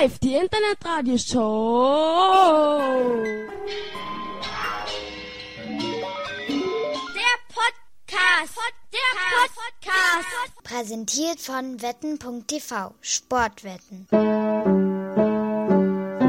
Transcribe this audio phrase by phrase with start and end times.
[0.00, 2.80] Live, die Internetradioshow.
[7.14, 8.58] Der Podcast.
[8.92, 9.14] Der
[9.46, 10.52] Podcast.
[10.64, 12.94] Präsentiert von wetten.tv.
[13.00, 14.06] Sportwetten.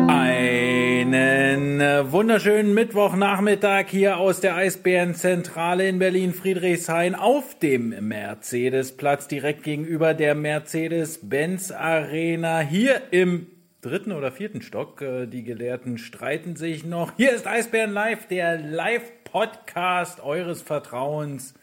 [0.09, 10.13] Einen äh, wunderschönen Mittwochnachmittag hier aus der Eisbärenzentrale in Berlin-Friedrichshain auf dem Mercedesplatz direkt gegenüber
[10.13, 13.48] der Mercedes-Benz Arena hier im
[13.81, 15.02] dritten oder vierten Stock.
[15.02, 17.16] Äh, Die Gelehrten streiten sich noch.
[17.17, 21.53] Hier ist Eisbären Live, der Live-Podcast eures Vertrauens.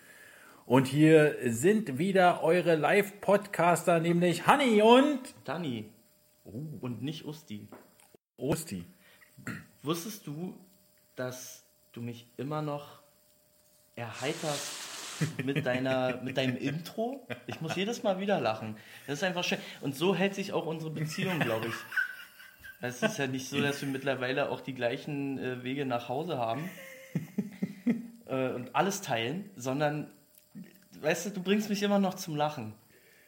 [0.67, 5.91] Und hier sind wieder eure Live-Podcaster, nämlich Hanni und Dani.
[6.45, 7.69] Und nicht Usti.
[8.37, 8.85] Osti.
[9.83, 10.55] Wusstest du,
[11.17, 13.03] dass du mich immer noch
[13.95, 14.94] erheiterst
[15.45, 17.27] mit, deiner, mit deinem Intro?
[17.47, 18.77] Ich muss jedes Mal wieder lachen.
[19.07, 19.59] Das ist einfach schön.
[19.81, 21.75] Und so hält sich auch unsere Beziehung, glaube ich.
[22.81, 26.37] Es ist ja nicht so, dass wir mittlerweile auch die gleichen äh, Wege nach Hause
[26.37, 26.69] haben
[28.27, 30.11] äh, und alles teilen, sondern,
[31.01, 32.75] weißt du, du bringst mich immer noch zum Lachen.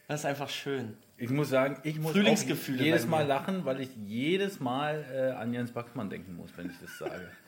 [0.09, 0.97] Das ist einfach schön.
[1.17, 5.31] Ich muss sagen, ich muss Frühlingsgefühle auch jedes Mal lachen, weil ich jedes Mal äh,
[5.31, 7.31] an Jens Baxmann denken muss, wenn ich das sage.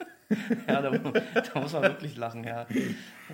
[0.68, 2.66] Ja, da, da muss man wirklich lachen, ja.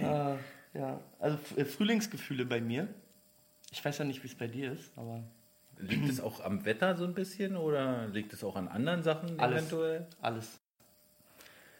[0.00, 0.38] Ja,
[0.74, 1.00] ja.
[1.18, 2.88] Also äh, Frühlingsgefühle bei mir.
[3.70, 5.22] Ich weiß ja nicht, wie es bei dir ist, aber
[5.78, 9.38] Liegt es auch am Wetter so ein bisschen oder liegt es auch an anderen Sachen
[9.40, 9.62] Alles.
[9.62, 10.06] eventuell?
[10.20, 10.60] alles.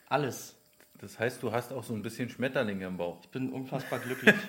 [0.08, 0.56] Alles.
[0.98, 3.20] Das heißt, du hast auch so ein bisschen Schmetterlinge im Bauch.
[3.22, 4.34] Ich bin unfassbar glücklich.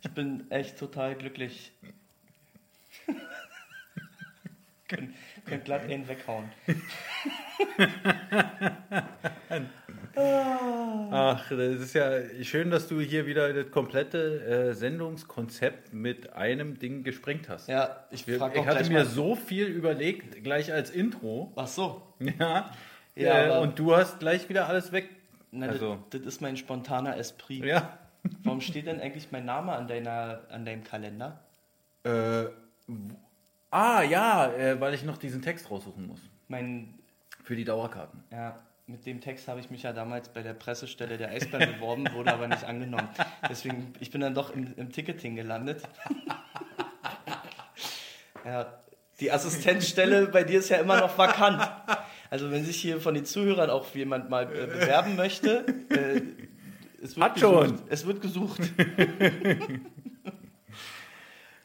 [0.00, 1.72] Ich bin echt total glücklich.
[4.88, 5.12] Könnt
[5.44, 6.48] könnt glatt einen weghauen.
[10.14, 12.10] Ach, das ist ja
[12.42, 17.68] schön, dass du hier wieder das komplette äh, Sendungskonzept mit einem Ding gesprengt hast.
[17.68, 19.04] Ja, ich Wir, ich hatte mir mal.
[19.04, 21.52] so viel überlegt, gleich als Intro.
[21.56, 22.02] Ach so.
[22.38, 22.70] Ja.
[23.14, 25.08] Ja, äh, und du hast gleich wieder alles weg.
[25.50, 25.98] Na, Also.
[26.10, 27.64] das, das ist mein spontaner Esprit.
[27.64, 27.98] Ja.
[28.44, 31.40] Warum steht denn eigentlich mein Name an, deiner, an deinem Kalender?
[32.04, 32.44] Äh,
[33.70, 36.20] ah, ja, äh, weil ich noch diesen Text raussuchen muss.
[36.48, 36.94] Mein
[37.42, 38.22] Für die Dauerkarten.
[38.30, 38.58] Ja,
[38.88, 42.32] mit dem Text habe ich mich ja damals bei der Pressestelle der Eisbären beworben, wurde
[42.32, 43.08] aber nicht angenommen.
[43.48, 45.82] Deswegen, ich bin dann doch im, im Ticketing gelandet.
[48.44, 48.80] Ja,
[49.20, 51.60] die Assistenzstelle bei dir ist ja immer noch vakant.
[52.30, 56.22] Also wenn sich hier von den Zuhörern auch jemand mal äh, bewerben möchte, äh,
[57.02, 57.66] es wird Hat gesucht.
[57.66, 57.82] schon.
[57.90, 58.60] Es wird gesucht.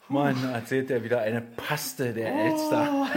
[0.09, 3.07] Mann, erzählt er wieder eine Paste der Elster.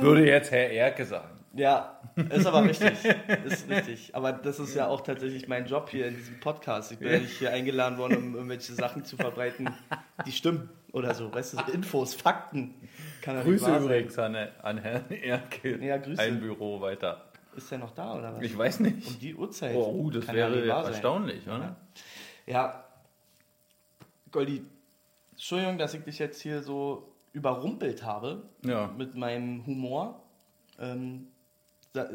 [0.00, 1.38] Würde jetzt Herr Erke sagen.
[1.54, 1.98] Ja,
[2.30, 2.92] ist aber richtig.
[3.44, 4.14] Ist richtig.
[4.14, 6.92] Aber das ist ja auch tatsächlich mein Job hier in diesem Podcast.
[6.92, 9.68] Ich bin ja nicht hier eingeladen worden, um irgendwelche Sachen zu verbreiten,
[10.26, 11.32] die stimmen oder so.
[11.32, 12.74] Weißt du, Infos, Fakten.
[13.24, 15.84] Ja Grüße übrigens an, an Herrn Erke.
[15.84, 16.20] Ja, Grüße.
[16.20, 17.24] Ein Büro weiter.
[17.56, 18.44] Ist der noch da oder was?
[18.44, 19.06] Ich weiß nicht.
[19.06, 19.74] Um die Uhrzeit.
[19.74, 20.92] Oh, uh, das Kann ja wäre nicht wahr sein.
[20.92, 21.76] erstaunlich, oder?
[22.46, 22.84] Ja.
[24.30, 24.62] Goldi,
[25.32, 28.90] Entschuldigung, dass ich dich jetzt hier so überrumpelt habe Ja.
[28.96, 30.22] mit meinem Humor.
[30.80, 31.28] Ähm,
[31.92, 32.08] da,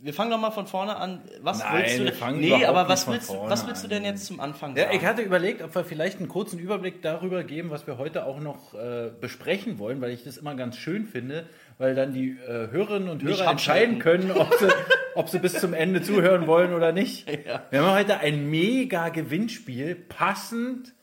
[0.00, 1.22] wir fangen doch mal von vorne an.
[1.42, 2.14] Was Nein, willst du wir denn?
[2.18, 4.96] fangen Nee, aber was willst, was willst du denn jetzt zum Anfang Ja, sagen?
[4.96, 8.40] ich hatte überlegt, ob wir vielleicht einen kurzen Überblick darüber geben, was wir heute auch
[8.40, 11.46] noch äh, besprechen wollen, weil ich das immer ganz schön finde,
[11.78, 14.68] weil dann die äh, Hörerinnen und Hörer entscheiden können, ob sie,
[15.14, 17.28] ob sie bis zum Ende zuhören wollen oder nicht.
[17.46, 17.62] Ja.
[17.70, 20.94] Wir haben heute ein mega Gewinnspiel, passend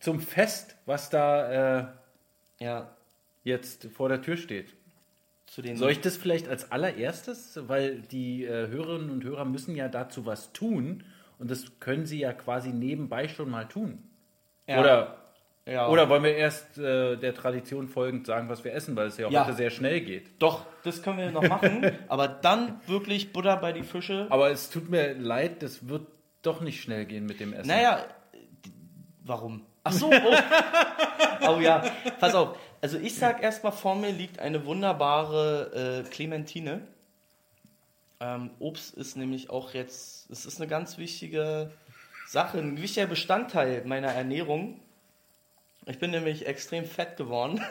[0.00, 1.86] zum Fest, was da äh,
[2.60, 2.94] ja,
[3.44, 4.74] jetzt vor der Tür steht.
[5.74, 10.26] Soll ich das vielleicht als allererstes, weil die äh, Hörerinnen und Hörer müssen ja dazu
[10.26, 11.04] was tun
[11.38, 14.02] und das können sie ja quasi nebenbei schon mal tun.
[14.66, 15.16] ja, Oder,
[15.64, 15.88] ja.
[15.88, 19.28] oder wollen wir erst äh, der Tradition folgend sagen, was wir essen, weil es ja,
[19.30, 19.46] Ja.
[19.46, 20.30] heute sehr schnell geht.
[20.40, 21.92] Doch, das können wir noch machen.
[22.08, 24.26] aber dann wirklich Butter bei die Fische.
[24.30, 26.08] Aber es tut mir leid, das wird
[26.42, 27.68] doch nicht schnell gehen mit dem Essen.
[27.68, 28.04] Naja,
[29.24, 29.64] warum?
[29.86, 30.12] Ach so, oh.
[31.48, 31.80] oh ja,
[32.18, 32.58] pass auf.
[32.80, 36.80] Also ich sag erstmal, vor mir liegt eine wunderbare äh, Clementine.
[38.18, 41.70] Ähm, Obst ist nämlich auch jetzt, es ist eine ganz wichtige
[42.26, 44.80] Sache, ein wichtiger Bestandteil meiner Ernährung.
[45.86, 47.62] Ich bin nämlich extrem fett geworden.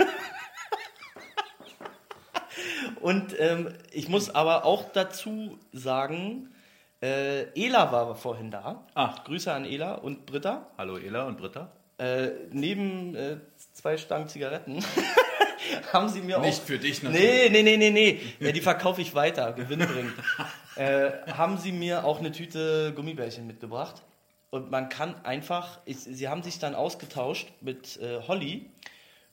[3.02, 6.56] Und ähm, ich muss aber auch dazu sagen,
[7.02, 8.88] äh, Ela war vorhin da.
[8.94, 9.16] Ah.
[9.26, 10.68] Grüße an Ela und Britta.
[10.78, 11.75] Hallo Ela und Britta.
[11.98, 13.38] Äh, neben äh,
[13.74, 14.84] zwei Stangen Zigaretten
[15.94, 16.66] haben sie mir Nicht auch.
[16.66, 18.20] für dich Nee, nee, nee, nee, nee.
[18.40, 20.14] Ja, die verkaufe ich weiter, gewinnbringend.
[20.76, 24.02] äh, haben sie mir auch eine Tüte Gummibärchen mitgebracht.
[24.50, 28.70] Und man kann einfach, ich, sie haben sich dann ausgetauscht mit äh, Holly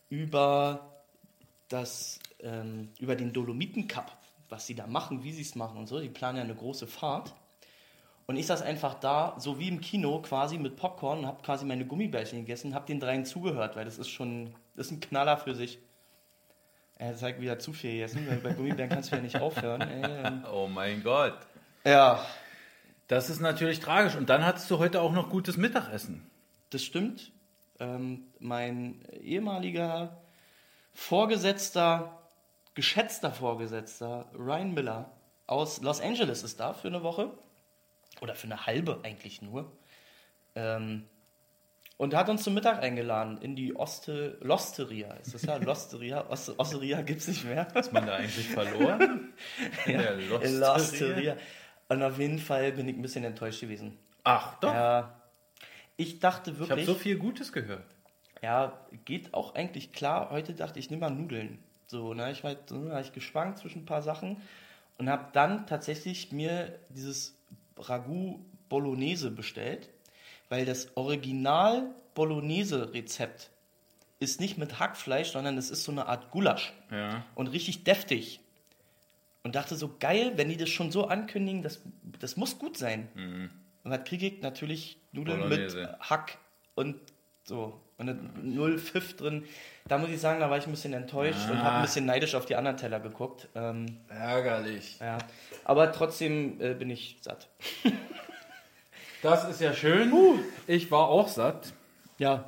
[0.09, 1.03] über,
[1.69, 4.17] das, ähm, über den Dolomiten Cup,
[4.49, 6.01] was sie da machen, wie sie es machen und so.
[6.01, 7.35] Die planen ja eine große Fahrt.
[8.27, 11.65] Und ich saß einfach da, so wie im Kino, quasi mit Popcorn und habe quasi
[11.65, 15.37] meine Gummibärchen gegessen, habe den dreien zugehört, weil das ist schon, das ist ein Knaller
[15.39, 15.81] für sich.
[16.97, 19.81] Er sagt wieder zu viel gegessen, weil bei Gummibären kannst du ja nicht aufhören.
[19.81, 20.33] Ey.
[20.53, 21.35] Oh mein Gott.
[21.85, 22.25] Ja,
[23.09, 24.15] Das ist natürlich tragisch.
[24.15, 26.31] Und dann hattest du heute auch noch gutes Mittagessen.
[26.71, 27.33] Das stimmt.
[27.81, 30.17] Ähm, mein ehemaliger
[30.95, 32.19] Vorgesetzter,
[32.75, 35.11] geschätzter Vorgesetzter, Ryan Miller
[35.47, 37.31] aus Los Angeles ist da für eine Woche.
[38.23, 39.73] Oder für eine halbe eigentlich nur.
[40.55, 41.09] Ähm,
[41.97, 45.13] und hat uns zum Mittag eingeladen in die Oste, Losteria.
[45.15, 46.31] Ist das ja Losteria?
[46.31, 47.67] Oste, Osteria gibt es nicht mehr.
[47.75, 49.33] Ist man da eigentlich verloren?
[49.87, 50.49] ja, der Losteria.
[50.49, 51.37] in Losteria.
[51.89, 53.99] Und auf jeden Fall bin ich ein bisschen enttäuscht gewesen.
[54.23, 54.73] Ach, doch.
[54.73, 55.21] Ja,
[55.97, 56.87] ich dachte ich habe wirklich.
[56.87, 57.85] so viel Gutes gehört.
[58.41, 60.31] Ja, geht auch eigentlich klar.
[60.31, 61.59] Heute dachte ich, nehme mal Nudeln.
[61.89, 64.41] So, ne, ich war so, hab ich geschwankt zwischen ein paar Sachen
[64.99, 67.37] und habe dann tatsächlich mir dieses
[67.77, 69.91] Ragout Bolognese bestellt,
[70.49, 73.51] weil das Original Bolognese Rezept
[74.21, 77.25] ist nicht mit Hackfleisch, sondern es ist so eine Art Gulasch Ja.
[77.35, 78.41] und richtig deftig.
[79.43, 81.81] Und dachte so, geil, wenn die das schon so ankündigen, das,
[82.21, 83.09] das muss gut sein.
[83.83, 84.41] Und was kriege ich?
[84.43, 85.49] Natürlich Nudeln Mhm.
[85.49, 85.81] Bolognese.
[85.81, 86.39] mit Hack
[86.77, 86.97] und
[87.45, 87.81] so.
[88.09, 89.45] Und null Pfiff drin.
[89.89, 91.65] Da muss ich sagen, da war ich ein bisschen enttäuscht und Ah.
[91.65, 93.49] habe ein bisschen neidisch auf die anderen Teller geguckt.
[93.55, 94.99] Ähm, Ärgerlich.
[95.01, 95.19] ja.
[95.65, 97.49] Aber trotzdem äh, bin ich satt.
[99.23, 100.13] Das ist ja schön.
[100.67, 101.73] Ich war auch satt.
[102.19, 102.45] Ja.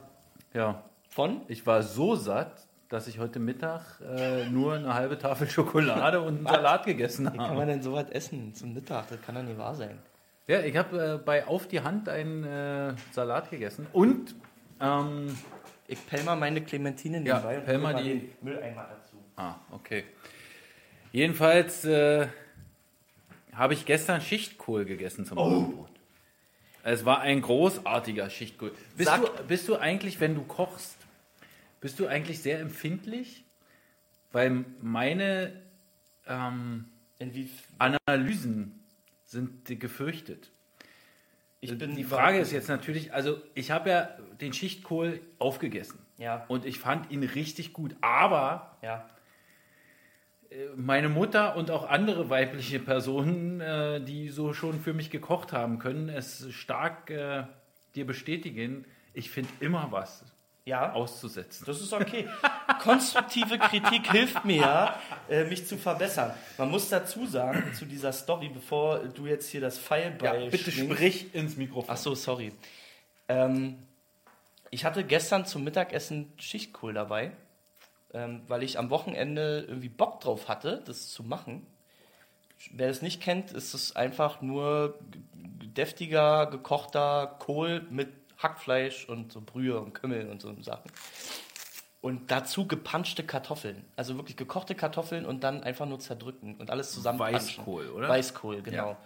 [0.52, 0.82] Ja.
[1.08, 1.42] Von?
[1.48, 6.38] Ich war so satt, dass ich heute Mittag äh, nur eine halbe Tafel Schokolade und
[6.38, 7.56] einen Salat gegessen Wie kann habe.
[7.56, 9.08] man denn sowas essen zum Mittag?
[9.08, 9.98] Das kann doch nicht wahr sein.
[10.46, 13.86] Ja, ich habe äh, bei Auf die Hand einen äh, Salat gegessen.
[13.92, 14.34] Und,
[14.80, 15.36] ähm,
[15.86, 19.16] Ich pell mal meine Clementine nebenbei und pell mal die- den Mülleimer dazu.
[19.36, 20.04] ah, okay.
[21.12, 22.26] Jedenfalls äh,
[23.52, 25.90] habe ich gestern Schichtkohl gegessen zum Abendbrot.
[26.82, 28.72] Es war ein großartiger Schichtkohl.
[28.96, 30.96] Bist Sag- du, bist du eigentlich, wenn du kochst,
[31.80, 33.44] bist du eigentlich sehr empfindlich?
[34.32, 35.52] Weil meine
[36.26, 36.86] ähm,
[37.78, 38.82] Analysen
[39.26, 40.50] sind gefürchtet.
[41.64, 44.08] Ich bin Die Frage ist jetzt natürlich, also ich habe ja
[44.40, 45.98] den Schichtkohl aufgegessen.
[46.18, 49.04] Ja, und ich fand ihn richtig gut, aber ja.
[50.76, 55.78] meine Mutter und auch andere weibliche Personen, äh, die so schon für mich gekocht haben,
[55.78, 57.44] können es stark äh,
[57.96, 60.24] dir bestätigen, ich finde immer was
[60.66, 61.64] Ja, auszusetzen.
[61.66, 62.26] das ist okay.
[62.80, 66.32] Konstruktive Kritik hilft mir ja, äh, mich zu verbessern.
[66.56, 70.70] Man muss dazu sagen, zu dieser Story, bevor du jetzt hier das Pfeil bei bitte
[70.70, 71.90] schwingst- sprich ins Mikrofon.
[71.92, 72.52] Ach so, sorry.
[73.28, 73.76] Ähm,
[74.70, 77.32] ich hatte gestern zum Mittagessen Schichtkohl dabei,
[78.14, 81.66] ähm, weil ich am Wochenende irgendwie Bock drauf hatte, das zu machen.
[82.70, 84.98] Wer es nicht kennt, ist es einfach nur
[85.34, 88.08] deftiger, gekochter Kohl mit
[88.44, 90.90] Hackfleisch und so Brühe und Kümmel und so Sachen.
[92.00, 93.84] Und dazu gepanschte Kartoffeln.
[93.96, 98.08] Also wirklich gekochte Kartoffeln und dann einfach nur zerdrücken und alles zusammen Weißkohl, oder?
[98.08, 98.90] Weißkohl, genau.
[98.90, 98.98] Ja.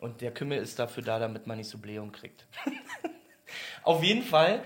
[0.00, 2.46] Und der Kümmel ist dafür da, damit man nicht so Blähung kriegt.
[3.84, 4.64] Auf jeden Fall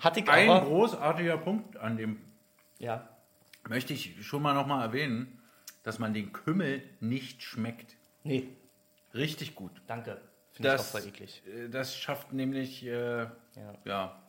[0.00, 0.66] hatte ich Ein aber...
[0.66, 2.20] großartiger Punkt an dem
[2.78, 3.08] Ja,
[3.68, 5.40] möchte ich schon mal nochmal erwähnen,
[5.84, 7.96] dass man den Kümmel nicht schmeckt.
[8.24, 8.48] nee,
[9.14, 9.70] Richtig gut.
[9.86, 10.20] danke.
[10.52, 11.42] Finde ich auch Das, voll eklig.
[11.46, 13.28] äh, das schafft nämlich äh, Ja.
[13.84, 14.22] ja,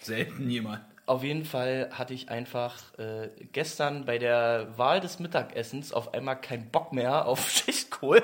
[0.00, 0.84] selten jemand.
[1.06, 6.40] Auf jeden Fall hatte ich einfach äh, gestern bei der Wahl des Mittagessens auf einmal
[6.40, 8.22] keinen Bock mehr auf Schichtkohl.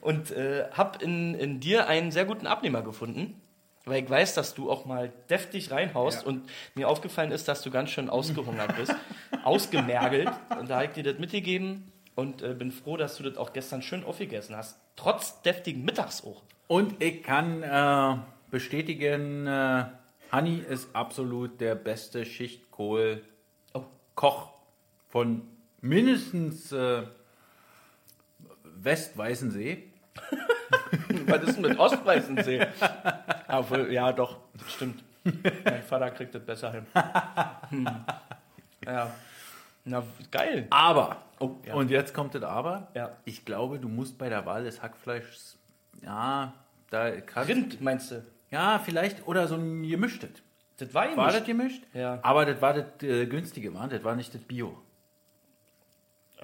[0.00, 3.40] Und äh, habe in, in dir einen sehr guten Abnehmer gefunden.
[3.86, 6.28] Weil ich weiß, dass du auch mal deftig reinhaust Ja.
[6.28, 8.94] und mir aufgefallen ist, dass du ganz schön ausgehungert bist,
[9.44, 10.30] ausgemergelt.
[10.58, 13.52] Und da habe ich dir das mitgegeben und äh, bin froh, dass du das auch
[13.52, 14.78] gestern schön aufgegessen hast.
[14.96, 16.42] Trotz deftigen Mittags auch.
[16.66, 18.16] Und ich kann äh,
[18.50, 19.84] bestätigen, äh,
[20.32, 23.22] Honey ist absolut der beste Schichtkohl-Koch
[24.22, 24.50] Oh.
[25.08, 25.42] von
[25.80, 27.02] mindestens äh,
[28.64, 29.84] Westweißensee.
[31.26, 32.66] Was ist denn mit Ostweißensee?
[33.48, 34.38] Obwohl, ja, doch,
[34.68, 35.02] stimmt.
[35.64, 36.86] Mein Vater kriegt das besser hin.
[37.70, 37.86] Hm.
[38.84, 39.14] Ja.
[39.90, 40.66] Na, geil.
[40.70, 41.74] Aber, Oh, ja.
[41.74, 42.88] und jetzt kommt das Aber.
[42.94, 43.16] Ja.
[43.24, 45.58] Ich glaube, du musst bei der Wahl des Hackfleischs,
[46.02, 46.52] ja,
[46.90, 48.22] da kannst Rind, meinst du?
[48.50, 50.30] Ja, vielleicht, oder so ein gemischtes.
[50.76, 51.82] Das war War das gemischt?
[51.94, 52.18] Ja.
[52.22, 53.88] Aber das war das äh, günstige, Mann.
[53.90, 54.76] Das war nicht das Bio.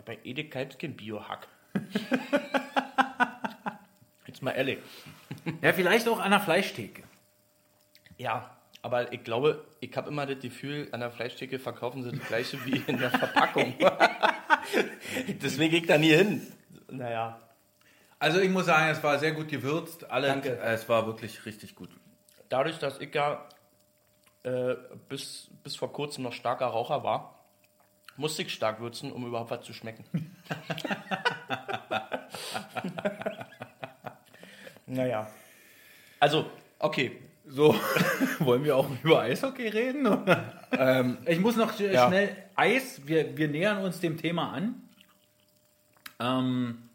[0.04, 1.48] Bei Edeka gibt es kein Biohack.
[4.26, 4.78] Jetzt mal ehrlich.
[5.62, 7.02] Ja, vielleicht auch an der Fleischtheke.
[8.18, 8.55] Ja,
[8.86, 12.64] Aber ich glaube, ich habe immer das Gefühl, an der Fleischtheke verkaufen sie das gleiche
[12.64, 13.74] wie in der Verpackung.
[15.42, 16.46] Deswegen gehe ich da nie hin.
[16.88, 17.40] Naja.
[18.20, 20.08] Also ich muss sagen, es war sehr gut gewürzt.
[20.08, 20.56] Alle, Danke.
[20.58, 21.90] Es war wirklich richtig gut.
[22.48, 23.48] Dadurch, dass ich ja
[24.44, 24.76] äh,
[25.08, 27.40] bis, bis vor kurzem noch starker Raucher war,
[28.16, 30.04] musste ich stark würzen, um überhaupt was zu schmecken.
[34.86, 35.28] naja.
[36.20, 37.25] Also, okay.
[37.48, 37.74] So,
[38.40, 40.06] wollen wir auch über Eishockey reden?
[40.72, 42.08] ähm, ich muss noch Ja.
[42.08, 43.02] schnell Eis.
[43.06, 44.82] Wir, wir nähern uns dem Thema an.
[46.18, 46.88] Ähm,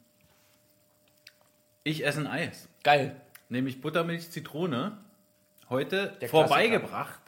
[1.83, 3.15] ich esse ein Eis, Geil.
[3.49, 4.97] nämlich Buttermilch Zitrone.
[5.69, 7.19] Heute Der vorbeigebracht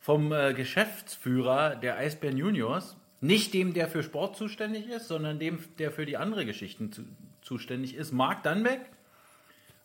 [0.00, 2.96] vom äh, Geschäftsführer der Eisbären Juniors.
[3.20, 7.02] Nicht dem, der für Sport zuständig ist, sondern dem, der für die andere Geschichten zu,
[7.40, 8.12] zuständig ist.
[8.12, 8.80] Marc Dannbeck.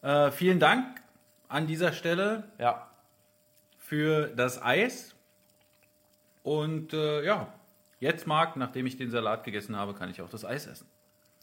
[0.01, 1.01] Äh, vielen Dank
[1.53, 2.87] an dieser Stelle Ja.
[3.77, 5.15] für das Eis.
[6.43, 7.47] Und äh, ja,
[7.99, 10.87] jetzt Marc, nachdem ich den Salat gegessen habe, kann ich auch das Eis essen.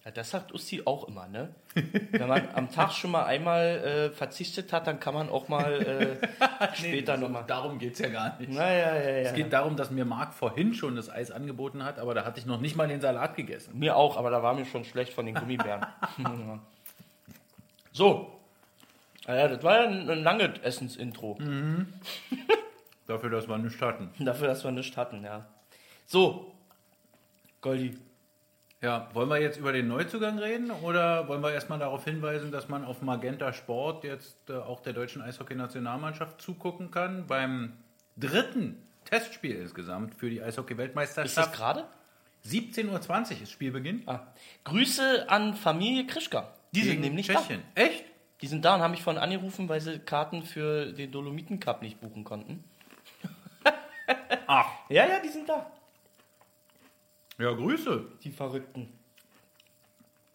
[0.05, 1.55] Ja, das sagt Usti auch immer, ne?
[1.75, 6.19] Wenn man am Tag schon mal einmal äh, verzichtet hat, dann kann man auch mal
[6.23, 7.45] äh, später nochmal.
[7.47, 8.51] Darum geht es ja gar nicht.
[8.51, 9.09] Naja, ja, ja.
[9.29, 12.41] Es geht darum, dass mir Marc vorhin schon das Eis angeboten hat, aber da hatte
[12.41, 13.79] ich noch nicht mal den Salat gegessen.
[13.79, 15.85] Mir auch, aber da war mir schon schlecht von den Gummibären.
[17.93, 18.40] so.
[19.27, 21.39] Ah Ja, das war ja ein, ein langes Essensintro.
[23.07, 24.11] Dafür, dass wir nichts hatten.
[24.19, 25.47] Dafür, dass wir nichts hatten, ja.
[26.07, 26.55] So.
[27.61, 27.99] Goldi.
[28.83, 32.69] Ja, wollen wir jetzt über den Neuzugang reden oder wollen wir erstmal darauf hinweisen, dass
[32.69, 37.75] man auf Magenta Sport jetzt äh, auch der deutschen Eishockey-Nationalmannschaft zugucken kann beim
[38.17, 41.53] dritten Testspiel insgesamt für die Ist das Eishockey-Weltmeisterschaft.
[41.53, 41.85] gerade?
[42.47, 42.89] 17.20
[43.37, 44.03] Uhr ist Spielbeginn.
[44.07, 44.29] Ah.
[44.65, 46.55] Grüße an Familie Krischka.
[46.73, 47.63] Die sind Gegen nämlich Tschechien.
[47.75, 48.05] Echt?
[48.43, 51.83] Die sind da und haben mich vorhin angerufen, weil sie Karten für den Dolomiten Cup
[51.83, 52.65] nicht buchen konnten.
[54.47, 55.71] Ach, Ja, ja, die sind da.
[57.39, 58.05] ja, Grüße.
[58.23, 58.93] Die Verrückten.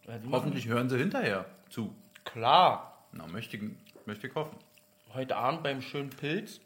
[0.06, 1.94] Ja, die Hoffentlich hören sie hinterher zu.
[2.24, 3.04] Klar.
[3.12, 3.62] Na, möchte ich,
[4.06, 4.56] möchte ich hoffen.
[5.12, 6.60] Heute Abend beim schönen Pilz.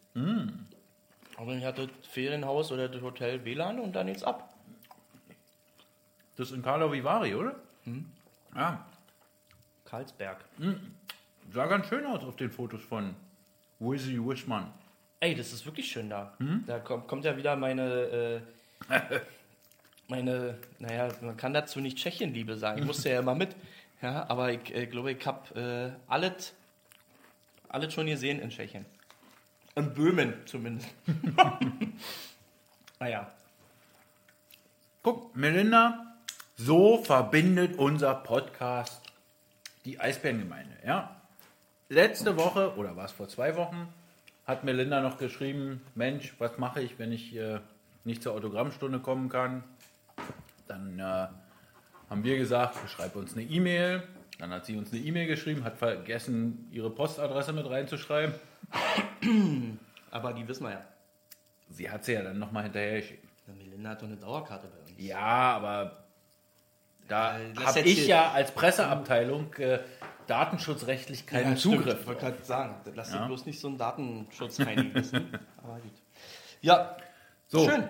[1.37, 4.53] Aber ich hatte das Ferienhaus oder das Hotel WLAN und dann jetzt ab.
[6.37, 7.57] Das ist in Carlo Vivari, oder?
[8.55, 8.85] Ja,
[9.85, 10.45] Karlsberg.
[11.53, 13.15] Sah ganz schön aus auf den Fotos von
[13.79, 14.73] Wizzy Wishman.
[15.21, 16.35] Ey, das ist wirklich schön da.
[16.67, 18.43] Da kommt, kommt ja wieder meine,
[18.89, 19.21] äh,
[20.09, 22.79] meine, naja, man kann dazu nicht Tschechenliebe sagen.
[22.79, 23.55] Ich musste ja immer mit.
[24.01, 26.55] Ja, aber ich äh, glaube, ich habe äh, alles,
[27.69, 28.87] alles schon gesehen in Tschechien.
[29.75, 30.89] In Böhmen zumindest.
[33.01, 33.31] naja.
[35.03, 36.17] Guck, Melinda,
[36.57, 39.03] so verbindet unser Podcast
[39.85, 40.77] die Eisbärengemeinde.
[40.85, 41.20] Ja?
[41.93, 43.89] Letzte Woche, oder war es vor zwei Wochen,
[44.47, 47.59] hat Melinda noch geschrieben, Mensch, was mache ich, wenn ich äh,
[48.05, 49.65] nicht zur Autogrammstunde kommen kann?
[50.69, 51.27] Dann äh,
[52.09, 54.05] haben wir gesagt, schreib uns eine E-Mail.
[54.39, 58.37] Dann hat sie uns eine E-Mail geschrieben, hat vergessen, ihre Postadresse mit reinzuschreiben.
[60.13, 60.85] Aber die wissen wir ja.
[61.71, 63.27] Sie hat sie ja dann nochmal hinterher geschickt.
[63.49, 64.93] Na, Melinda hat doch eine Dauerkarte bei uns.
[64.97, 66.05] Ja, aber
[67.09, 69.81] da lass habe ich ja als Presseabteilung äh,
[70.31, 72.01] datenschutzrechtlich keinen Zugriff.
[72.01, 73.27] Ich wollte gerade sagen, lass Ja.
[73.27, 75.29] bloß nicht so einen datenschutz wissen.
[75.63, 75.93] Aber gut.
[76.61, 76.97] Ja,
[77.49, 77.89] So, schön.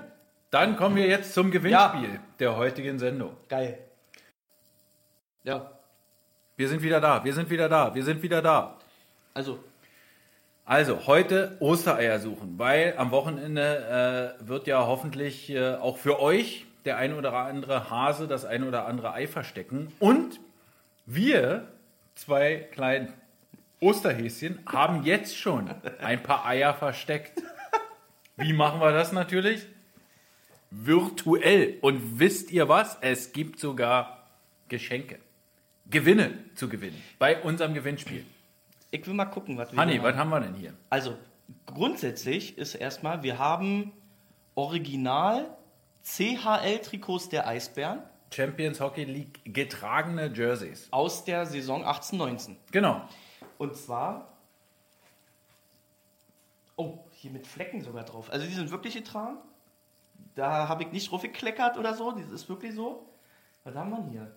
[0.50, 3.36] dann kommen wir jetzt zum Gewinnspiel der heutigen Sendung.
[3.48, 3.78] Geil.
[5.44, 5.70] Ja,
[6.56, 8.76] Wir sind wieder da, wir sind wieder da, wir sind wieder da.
[9.34, 9.58] also,
[10.66, 16.66] Also, heute Ostereier suchen, weil am Wochenende äh, wird ja hoffentlich äh, auch für euch
[16.84, 19.92] der ein oder andere Hase das ein oder andere Ei verstecken.
[19.98, 20.38] Und
[21.06, 21.66] wir,
[22.14, 23.12] zwei kleinen
[23.80, 27.42] Osterhäschen, haben jetzt schon ein paar Eier versteckt.
[28.36, 29.66] Wie machen wir das natürlich?
[30.70, 31.78] Virtuell.
[31.80, 32.98] Und wisst ihr was?
[33.00, 34.28] Es gibt sogar
[34.68, 35.18] Geschenke.
[35.90, 38.24] Gewinne zu gewinnen bei unserem Gewinnspiel.
[38.92, 40.72] ich will mal gucken, was wir Hanni, hier was haben wir denn hier?
[40.88, 41.16] Also,
[41.66, 43.92] grundsätzlich ist erstmal, wir haben
[44.54, 45.46] Original
[46.04, 48.00] CHL-Trikots der Eisbären
[48.32, 50.88] Champions Hockey League getragene Jerseys.
[50.90, 52.56] aus der Saison 18-19.
[52.70, 53.02] Genau.
[53.58, 54.28] Und zwar.
[56.76, 58.30] Oh, hier mit Flecken sogar drauf.
[58.30, 59.36] Also die sind wirklich getragen.
[60.34, 62.12] Da habe ich nicht draufgekleckert oder so.
[62.12, 63.06] Das ist wirklich so.
[63.64, 64.34] Was haben wir hier?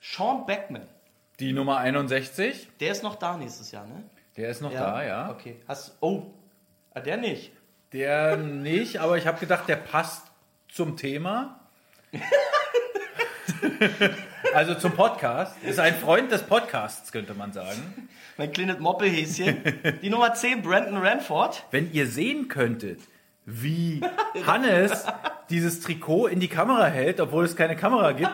[0.00, 0.86] Sean Beckman.
[1.40, 4.04] Die Nummer 61, Der ist noch da nächstes Jahr, ne?
[4.36, 5.30] der ist noch da, ja.
[5.30, 5.60] Okay.
[5.66, 6.26] Hast, oh,
[6.92, 7.52] ah, der nicht.
[7.92, 10.30] Der nicht, aber ich habe gedacht, der passt
[10.68, 11.60] zum Thema.
[14.54, 15.56] Also zum Podcast.
[15.62, 18.08] Ist ein Freund des Podcasts, könnte man sagen.
[18.36, 19.58] Mein kleines Moppelhäschen.
[20.02, 21.64] Die Nummer 10, Brandon Ranford.
[21.70, 23.00] Wenn ihr sehen könntet,
[23.46, 24.00] wie
[24.46, 25.06] Hannes
[25.50, 28.30] dieses Trikot in die Kamera hält, obwohl es keine Kamera gibt.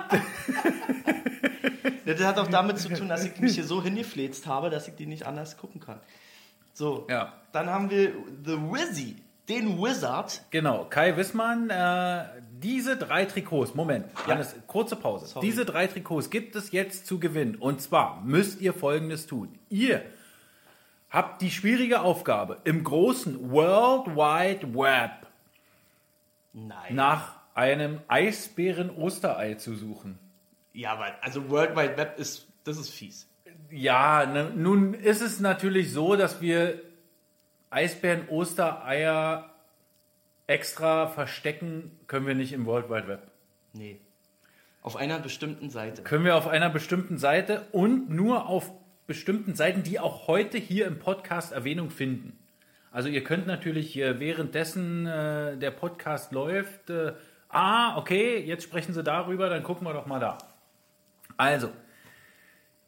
[2.06, 4.94] Das hat auch damit zu tun, dass ich mich hier so hingefläzt habe, dass ich
[4.96, 6.00] die nicht anders gucken kann.
[6.72, 7.34] So, Ja.
[7.52, 8.12] dann haben wir
[8.44, 9.16] The Wizzy,
[9.48, 10.42] den Wizard.
[10.50, 12.24] Genau, Kai Wissmann, äh,
[12.62, 15.26] diese drei Trikots, Moment, Hannes, kurze Pause.
[15.26, 15.46] Sorry.
[15.46, 17.56] Diese drei Trikots gibt es jetzt zu gewinnen.
[17.56, 19.58] Und zwar müsst ihr Folgendes tun.
[19.68, 20.02] Ihr
[21.10, 25.26] habt die schwierige Aufgabe, im großen World Wide Web
[26.52, 26.94] Nein.
[26.94, 30.18] nach einem Eisbären-Osterei zu suchen.
[30.72, 33.28] Ja, aber also World Wide Web ist, das ist fies.
[33.70, 36.80] Ja, ne, nun ist es natürlich so, dass wir
[37.70, 39.49] Eisbären-Ostereier
[40.50, 43.30] extra verstecken, können wir nicht im World Wide Web.
[43.72, 44.00] Nee.
[44.82, 46.02] Auf einer bestimmten Seite.
[46.02, 48.72] Können wir auf einer bestimmten Seite und nur auf
[49.06, 52.36] bestimmten Seiten, die auch heute hier im Podcast Erwähnung finden.
[52.90, 57.12] Also ihr könnt natürlich äh, währenddessen äh, der Podcast läuft, äh,
[57.48, 60.38] ah, okay, jetzt sprechen sie darüber, dann gucken wir doch mal da.
[61.36, 61.70] Also,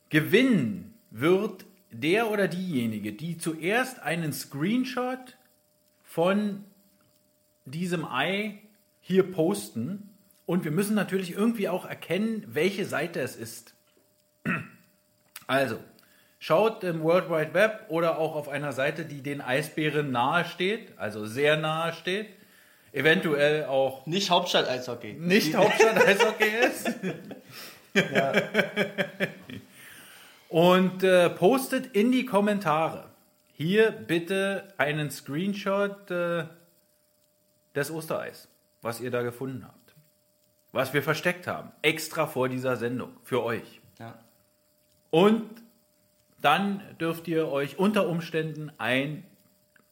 [0.09, 5.37] gewinnen wird der oder diejenige, die zuerst einen Screenshot
[6.03, 6.65] von
[7.65, 8.59] diesem Ei
[9.01, 10.11] hier posten.
[10.47, 13.75] Und wir müssen natürlich irgendwie auch erkennen, welche Seite es ist.
[15.49, 15.81] Also,
[16.39, 20.97] schaut im World Wide Web oder auch auf einer Seite, die den Eisbären nahe steht,
[20.97, 22.29] also sehr nahe steht.
[22.93, 25.15] Eventuell auch Nicht Hauptstadt Eishockey.
[25.15, 26.91] nicht Hauptstadt Eishockey ist.
[30.49, 33.09] Und äh, postet in die Kommentare
[33.55, 36.45] hier bitte einen Screenshot äh,
[37.75, 38.49] des Ostereis,
[38.81, 39.95] was ihr da gefunden habt.
[40.73, 41.71] Was wir versteckt haben.
[41.83, 43.13] Extra vor dieser Sendung.
[43.23, 43.81] Für euch.
[43.99, 44.19] Ja.
[45.11, 45.51] Und
[46.41, 49.25] dann dürft ihr euch unter Umständen ein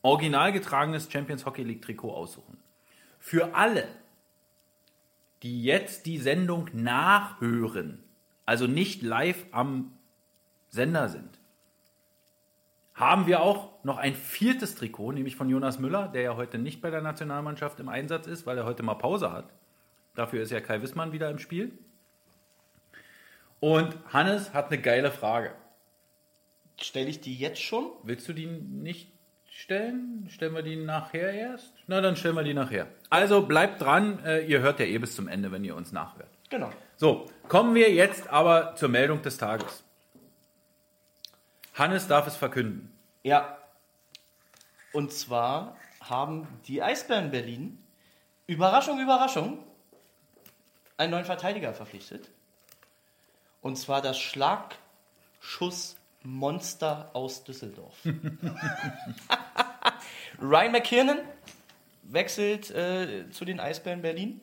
[0.03, 2.59] original getragenes Champions Hockey League Trikot aussuchen.
[3.19, 3.87] Für alle,
[5.43, 8.03] die jetzt die Sendung nachhören,
[8.47, 9.93] also nicht live am
[10.71, 11.40] Sender sind,
[13.01, 16.83] haben wir auch noch ein viertes Trikot, nämlich von Jonas Müller, der ja heute nicht
[16.83, 19.51] bei der Nationalmannschaft im Einsatz ist, weil er heute mal Pause hat.
[20.15, 21.73] Dafür ist ja Kai Wissmann wieder im Spiel.
[23.59, 25.53] Und Hannes hat eine geile Frage.
[26.79, 27.91] Stelle ich die jetzt schon?
[28.03, 29.11] Willst du die nicht
[29.51, 30.27] stellen?
[30.31, 31.73] Stellen wir die nachher erst?
[31.87, 32.87] Na, dann stellen wir die nachher.
[33.09, 36.31] Also bleibt dran, äh, ihr hört ja eh bis zum Ende, wenn ihr uns nachhört.
[36.51, 36.71] Genau.
[36.97, 39.85] So, kommen wir jetzt aber zur Meldung des Tages.
[41.75, 42.90] Hannes darf es verkünden.
[43.23, 43.59] Ja.
[44.93, 47.81] Und zwar haben die Eisbären Berlin,
[48.47, 49.65] Überraschung, Überraschung,
[50.97, 52.29] einen neuen Verteidiger verpflichtet.
[53.61, 57.95] Und zwar das Schlagschussmonster aus Düsseldorf.
[60.41, 61.21] Ryan McKiernan
[62.03, 64.41] wechselt äh, zu den Eisbären Berlin.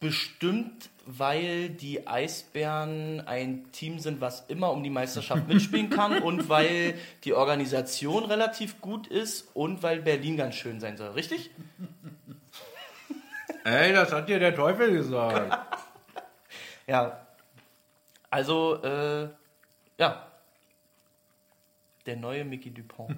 [0.00, 6.48] Bestimmt, weil die Eisbären ein Team sind, was immer um die Meisterschaft mitspielen kann und
[6.48, 11.50] weil die Organisation relativ gut ist und weil Berlin ganz schön sein soll, richtig?
[13.64, 15.58] Ey, das hat dir der Teufel gesagt.
[16.86, 17.20] Ja.
[18.30, 19.28] Also, äh,
[19.98, 20.26] ja.
[22.06, 23.14] Der neue Mickey Dupont.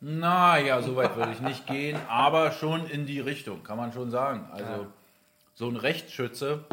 [0.00, 4.10] naja, so weit würde ich nicht gehen, aber schon in die Richtung, kann man schon
[4.10, 4.46] sagen.
[4.52, 4.86] Also, Ja.
[5.60, 6.64] So ein Rechtsschütze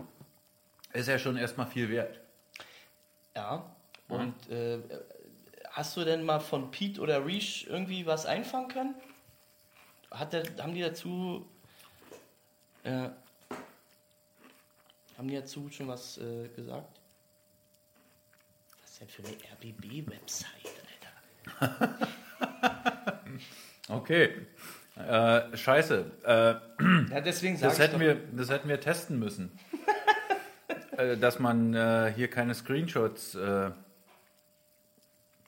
[0.93, 2.21] ist ja schon erstmal viel wert.
[3.35, 3.69] Ja.
[4.07, 4.79] Und äh,
[5.71, 8.95] hast du denn mal von Pete oder Reach irgendwie was einfangen können?
[10.09, 11.45] Hat der, haben die dazu.
[12.85, 13.09] Äh,
[15.17, 17.01] haben die dazu schon was äh, gesagt?
[18.81, 20.47] Was ist denn für eine RBB-Website,
[21.59, 22.07] Alter?
[23.89, 24.45] Okay.
[24.97, 26.05] Äh, scheiße.
[26.23, 26.55] Äh,
[27.11, 29.51] Ja, deswegen Das hätten, wir, das hätten wir testen müssen.
[30.97, 33.71] äh, dass man äh, hier keine Screenshots äh,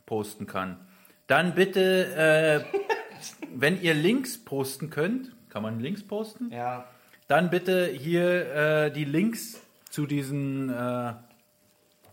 [0.05, 0.79] posten kann.
[1.27, 2.77] Dann bitte, äh,
[3.55, 6.51] wenn ihr Links posten könnt, kann man Links posten?
[6.51, 6.85] Ja,
[7.27, 9.59] Dann bitte hier äh, die Links
[9.89, 10.69] zu diesen,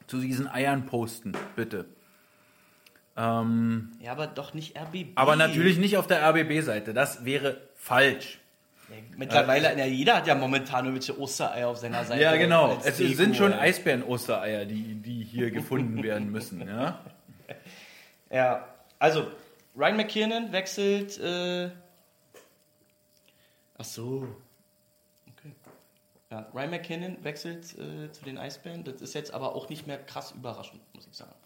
[0.07, 1.85] zu diesen Eiern posten, bitte.
[3.17, 5.13] Ähm, ja, aber doch nicht RBB.
[5.15, 6.93] aber natürlich nicht auf der RBB-Seite.
[6.93, 8.39] Das wäre falsch.
[8.89, 12.23] Ja, mittlerweile, ja, jeder hat ja momentan irgendwelche Ostereier auf seiner Seite.
[12.23, 12.79] Ja, genau.
[12.85, 13.53] Es Deko, sind schon.
[13.53, 16.67] Eisbären-Ostereier, die, die hier gefunden werden müssen.
[16.67, 17.01] Ja?
[18.29, 18.67] Ja,
[18.99, 19.31] also,
[19.77, 21.17] Ryan McKiernan wechselt.
[21.21, 21.71] Äh,
[23.79, 24.27] ach so.
[25.31, 25.53] Okay.
[26.33, 28.83] Ja, Ryan McKinnon wechselt äh, zu den Eisbären.
[28.83, 31.37] Das ist jetzt aber auch nicht mehr krass überraschend, muss ich sagen.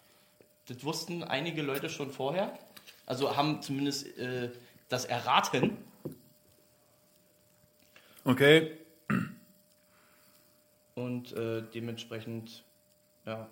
[0.71, 2.57] Das wussten einige Leute schon vorher.
[3.05, 4.51] Also haben zumindest äh,
[4.89, 5.77] das erraten.
[8.25, 8.71] Okay.
[10.95, 12.63] Und äh, dementsprechend,
[13.27, 13.49] ja,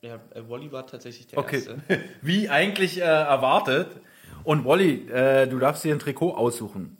[0.00, 1.56] ja, äh, Wally war tatsächlich der Okay.
[1.56, 1.80] Erste.
[2.22, 3.88] Wie eigentlich äh, erwartet.
[4.44, 6.98] Und Wally, äh, du darfst dir ein Trikot aussuchen.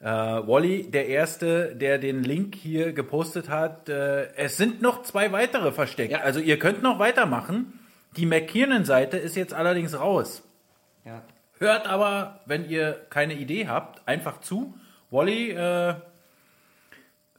[0.00, 3.88] Äh, Wally, der Erste, der den Link hier gepostet hat.
[3.88, 6.12] Äh, es sind noch zwei weitere versteckt.
[6.12, 6.20] Ja.
[6.20, 7.77] Also ihr könnt noch weitermachen.
[8.18, 10.42] Die McKiernan-Seite ist jetzt allerdings raus.
[11.04, 11.22] Ja.
[11.58, 14.74] Hört aber, wenn ihr keine Idee habt, einfach zu.
[15.10, 15.94] Wally, äh,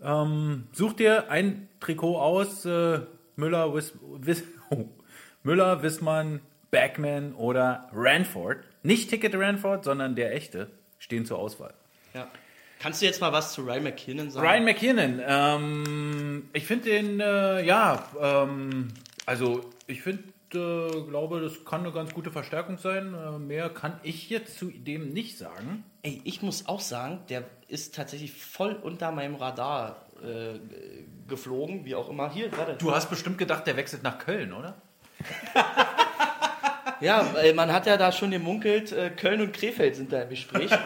[0.02, 2.64] ähm, such dir ein Trikot aus.
[2.66, 3.02] Äh,
[3.36, 4.86] Müller, Wis, Wis, oh,
[5.44, 6.40] Müller, Wissmann,
[6.72, 8.60] Backman oder Ranford.
[8.82, 11.74] Nicht Ticket Ranford, sondern der echte stehen zur Auswahl.
[12.14, 12.28] ja.
[12.82, 14.48] Kannst du jetzt mal was zu Ryan McKinnon sagen?
[14.48, 18.88] Ryan McKinnon, ähm, ich finde den, äh, ja, ähm,
[19.26, 20.24] also ich finde,
[20.56, 23.14] äh, glaube, das kann eine ganz gute Verstärkung sein.
[23.14, 25.84] Äh, mehr kann ich jetzt zu dem nicht sagen.
[26.02, 30.60] Ey, ich muss auch sagen, der ist tatsächlich voll unter meinem Radar äh,
[31.28, 32.32] geflogen, wie auch immer.
[32.32, 32.76] Hier, warte.
[32.78, 34.76] Du hast bestimmt gedacht, der wechselt nach Köln, oder?
[37.02, 40.30] Ja, weil man hat ja da schon gemunkelt, äh, Köln und Krefeld sind da im
[40.30, 40.70] Gespräch.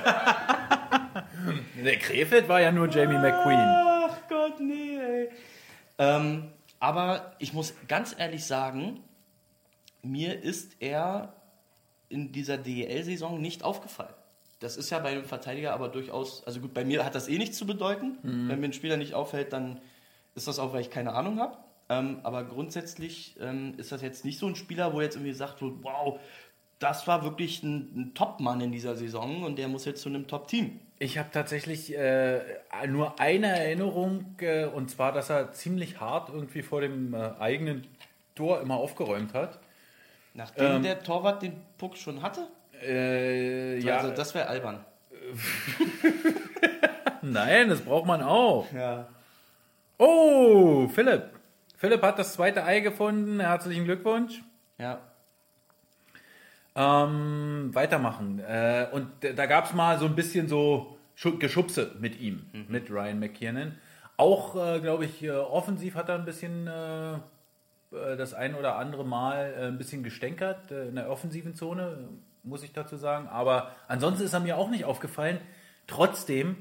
[1.84, 3.58] Der Krefeld war ja nur Jamie McQueen.
[3.58, 5.30] Ach Gott, nee, ey.
[5.98, 9.00] Ähm, aber ich muss ganz ehrlich sagen,
[10.04, 11.34] mir ist er
[12.10, 14.14] in dieser DEL-Saison nicht aufgefallen.
[14.60, 17.38] Das ist ja bei einem Verteidiger aber durchaus, also gut, bei mir hat das eh
[17.38, 18.18] nichts zu bedeuten.
[18.50, 19.82] Wenn mir ein Spieler nicht auffällt, dann
[20.36, 21.58] ist das auch, weil ich keine Ahnung habe.
[21.90, 25.60] Ähm, aber grundsätzlich ähm, ist das jetzt nicht so ein Spieler, wo jetzt irgendwie sagt,
[25.60, 26.20] so, wow,
[26.80, 30.28] das war wirklich ein, ein Top-Mann in dieser Saison und der muss jetzt zu einem
[30.28, 30.80] Top-Team.
[31.00, 32.42] Ich habe tatsächlich äh,
[32.88, 37.88] nur eine Erinnerung, äh, und zwar, dass er ziemlich hart irgendwie vor dem äh, eigenen
[38.36, 39.60] Tor immer aufgeräumt hat.
[40.34, 42.48] Nachdem Ähm, der Torwart den Puck schon hatte?
[42.82, 44.84] Äh, ja, Also das wäre albern.
[47.22, 48.72] nein, das braucht man auch.
[48.74, 49.08] Ja.
[49.98, 51.30] Oh, Philipp.
[51.78, 53.40] Philipp hat das zweite Ei gefunden.
[53.40, 54.42] Herzlichen Glückwunsch.
[54.78, 55.00] Ja.
[56.76, 58.40] Ähm, weitermachen.
[58.40, 62.90] Äh, und da gab es mal so ein bisschen so Schu- Geschubse mit ihm, mit
[62.90, 63.78] Ryan McKiernan.
[64.18, 67.18] Auch, äh, glaube ich, äh, offensiv hat er ein bisschen äh,
[68.18, 72.48] das ein oder andere Mal äh, ein bisschen gestänkert äh, in der offensiven Zone, äh,
[72.48, 73.28] muss ich dazu sagen.
[73.28, 75.40] Aber ansonsten ist er mir auch nicht aufgefallen.
[75.88, 76.58] Trotzdem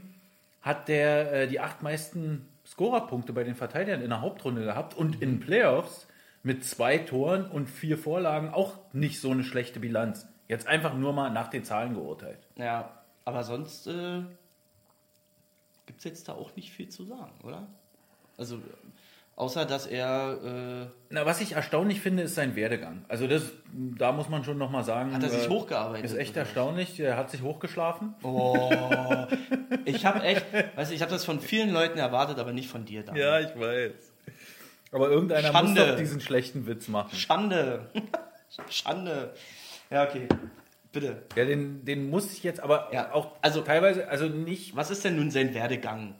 [0.60, 5.20] hat der äh, die acht meisten Scorerpunkte bei den Verteidigern in der Hauptrunde gehabt und
[5.20, 6.06] in Playoffs
[6.42, 10.26] mit zwei Toren und vier Vorlagen auch nicht so eine schlechte Bilanz.
[10.48, 12.38] Jetzt einfach nur mal nach den Zahlen geurteilt.
[12.56, 14.22] Ja, aber sonst äh,
[15.86, 17.66] gibt es jetzt da auch nicht viel zu sagen, oder?
[18.36, 18.60] Also,
[19.36, 20.90] außer dass er.
[21.10, 23.04] Na, was ich erstaunlich finde, ist sein Werdegang.
[23.08, 23.42] Also das,
[23.72, 25.12] da muss man schon noch mal sagen.
[25.14, 26.98] Hat er sich äh, hochgearbeitet, Ist echt erstaunlich.
[27.00, 28.14] Er hat sich hochgeschlafen.
[28.22, 29.26] Äh, oh,
[29.84, 30.44] ich habe echt.
[30.76, 33.48] Weißt du, ich habe das von vielen Leuten erwartet, aber nicht von dir, Daniel.
[33.54, 33.92] ich weiß.
[34.92, 35.80] Aber irgendeiner Schande.
[35.80, 37.16] muss doch diesen schlechten Witz machen.
[37.16, 37.90] Schande.
[38.68, 39.32] Schande.
[39.90, 40.28] Ja, okay.
[40.92, 41.22] Bitte.
[41.36, 44.76] Ja, den, den muss ich jetzt aber Ja, auch also- teilweise, also nicht.
[44.76, 46.14] Was ist denn nun sein Werdegang?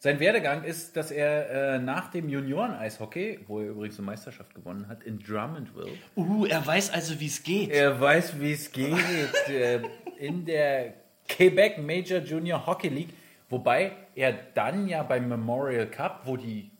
[0.00, 4.86] Sein Werdegang ist, dass er äh, nach dem Junioren-Eishockey, wo er übrigens eine Meisterschaft gewonnen
[4.88, 7.70] hat, in Drummondville, Uh, er weiß also, wie es geht.
[7.70, 8.94] Er weiß, wie es geht
[9.48, 9.80] äh,
[10.18, 10.94] in der
[11.28, 13.12] Quebec Major Junior Hockey League.
[13.50, 16.70] Wobei er dann ja beim Memorial Cup, wo die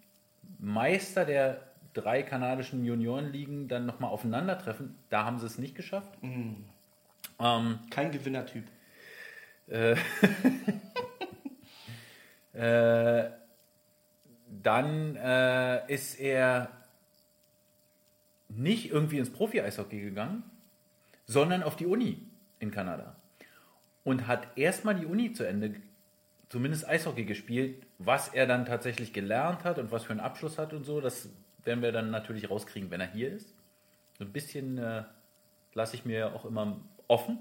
[0.60, 1.60] Meister der
[1.94, 6.12] drei kanadischen Juniorenligen dann nochmal aufeinandertreffen, da haben sie es nicht geschafft.
[6.22, 8.64] Ähm, Kein Gewinnertyp.
[9.66, 9.96] äh,
[14.62, 16.70] dann äh, ist er
[18.48, 20.42] nicht irgendwie ins Profi-Eishockey gegangen,
[21.26, 22.22] sondern auf die Uni
[22.58, 23.16] in Kanada.
[24.04, 25.74] Und hat erstmal die Uni zu Ende,
[26.48, 30.72] zumindest Eishockey gespielt, was er dann tatsächlich gelernt hat und was für einen Abschluss hat
[30.72, 31.28] und so, das
[31.64, 33.54] werden wir dann natürlich rauskriegen, wenn er hier ist.
[34.18, 35.04] So ein bisschen äh,
[35.74, 37.38] lasse ich mir auch immer offen.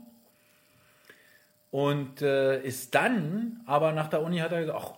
[1.71, 4.97] Und äh, ist dann, aber nach der Uni hat er gesagt, ach,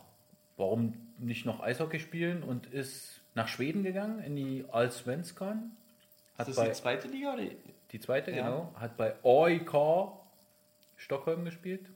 [0.59, 5.71] warum nicht noch Eishockey spielen und ist nach Schweden gegangen in die Allsvenskan.
[6.37, 7.43] Hat Ist das bei, die zweite Liga oder?
[7.91, 8.43] die zweite, Ja.
[8.43, 8.73] genau.
[8.75, 10.11] Hat bei OIK
[10.97, 11.89] Stockholm gespielt.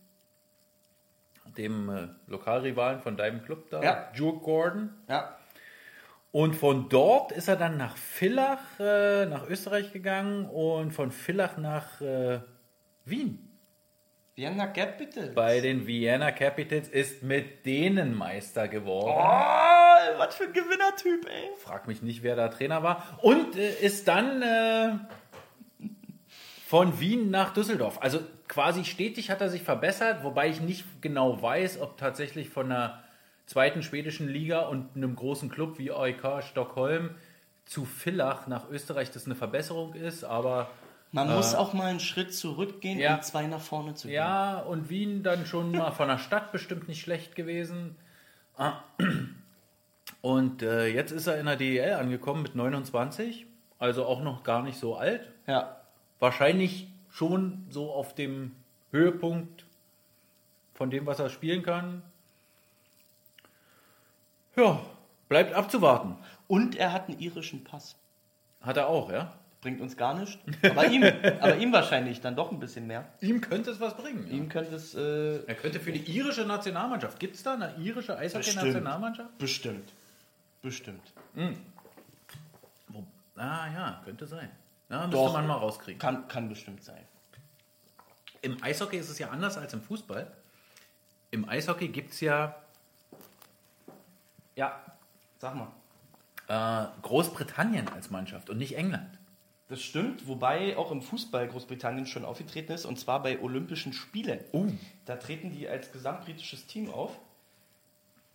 [1.58, 4.10] Dem äh, Lokalrivalen von deinem Club da, Ja.
[4.14, 4.90] Juke Gordon.
[5.10, 5.38] Ja.
[6.32, 11.58] Und von dort ist er dann nach Villach, äh, nach Österreich gegangen und von Villach
[11.58, 12.40] nach äh,
[13.06, 13.52] Wien.
[14.36, 15.28] Vienna Capital.
[15.36, 19.14] Bei den Vienna Capitals ist mit denen Meister geworden.
[19.16, 21.52] Oh, Was für ein Gewinnertyp, ey.
[21.60, 23.20] Frag mich nicht, wer da Trainer war.
[23.22, 24.96] Und äh, ist dann äh,
[26.66, 28.02] von Wien nach Düsseldorf.
[28.02, 32.70] Also quasi stetig hat er sich verbessert, wobei ich nicht genau weiß, ob tatsächlich von
[32.70, 33.04] der
[33.46, 37.12] zweiten schwedischen Liga und einem großen Club wie AEK Stockholm
[37.66, 40.72] zu Villach nach Österreich das eine Verbesserung ist, aber
[41.14, 43.16] Man muss auch mal einen Schritt zurückgehen, ja.
[43.16, 44.16] um zwei nach vorne zu gehen.
[44.16, 47.96] ja, und Wien dann schon mal von der Stadt bestimmt nicht schlecht gewesen.
[50.22, 53.46] Und äh, jetzt ist er in der DEL angekommen mit 29,
[53.78, 55.32] also auch noch gar nicht so alt.
[55.46, 55.82] Ja.
[56.18, 58.56] Wahrscheinlich schon so auf dem
[58.90, 59.68] Höhepunkt
[60.74, 62.02] von dem, was er spielen kann.
[64.56, 64.82] Ja,
[65.30, 66.18] bleibt abzuwarten.
[66.48, 67.98] Und er hat einen irischen Pass.
[68.62, 69.38] Hat er auch, ja?
[69.64, 70.38] Bringt uns gar nichts.
[70.70, 73.06] Aber ihm, aber ihm wahrscheinlich dann doch ein bisschen mehr.
[73.22, 74.28] Ihm könnte es was bringen.
[74.28, 74.34] Ja.
[74.34, 77.18] Ihm könnte es äh, Er könnte für die irische Nationalmannschaft.
[77.20, 79.38] Gibt es da eine irische Eishockey-Nationalmannschaft?
[79.38, 79.92] bestimmt.
[80.62, 81.14] Bestimmt.
[82.90, 83.06] Wo-
[83.38, 84.50] Ah ja, könnte sein.
[84.90, 85.34] Ja, müsste Doch.
[85.34, 85.98] man mal rauskriegen.
[86.00, 87.02] Kann, kann bestimmt sein.
[88.42, 90.30] Im Eishockey ist es ja anders als im Fußball.
[91.32, 92.56] Im Eishockey gibt es ja
[94.56, 94.82] Ja,
[95.40, 95.70] sag mal.
[96.48, 99.18] äh, Großbritannien als Mannschaft und nicht England.
[99.70, 104.40] Das stimmt, wobei auch im Fußball Großbritannien schon aufgetreten ist, und zwar bei Olympischen Spielen.
[104.52, 104.66] Oh.
[105.06, 107.18] Da treten die als gesamtbritisches Team auf.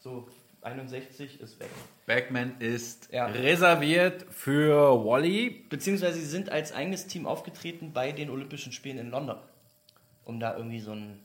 [0.00, 0.26] So,
[0.62, 1.68] 61 ist weg.
[2.06, 3.26] Backman ist Ja.
[3.26, 5.50] reserviert für Wally.
[5.68, 9.38] Beziehungsweise sie sind als eigenes Team aufgetreten bei den Olympischen Spielen in London.
[10.24, 11.20] Um da irgendwie so ein,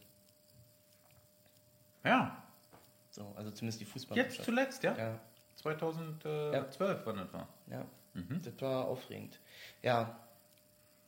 [2.04, 2.44] Ja,
[3.10, 4.44] so, also zumindest die jetzt Fußballmannschaft.
[4.44, 4.98] zuletzt, ja?
[4.98, 5.20] Ja,
[5.56, 7.48] 2012 war das war.
[7.72, 7.86] ja.
[8.14, 9.40] Das war aufregend.
[9.82, 10.16] Ja,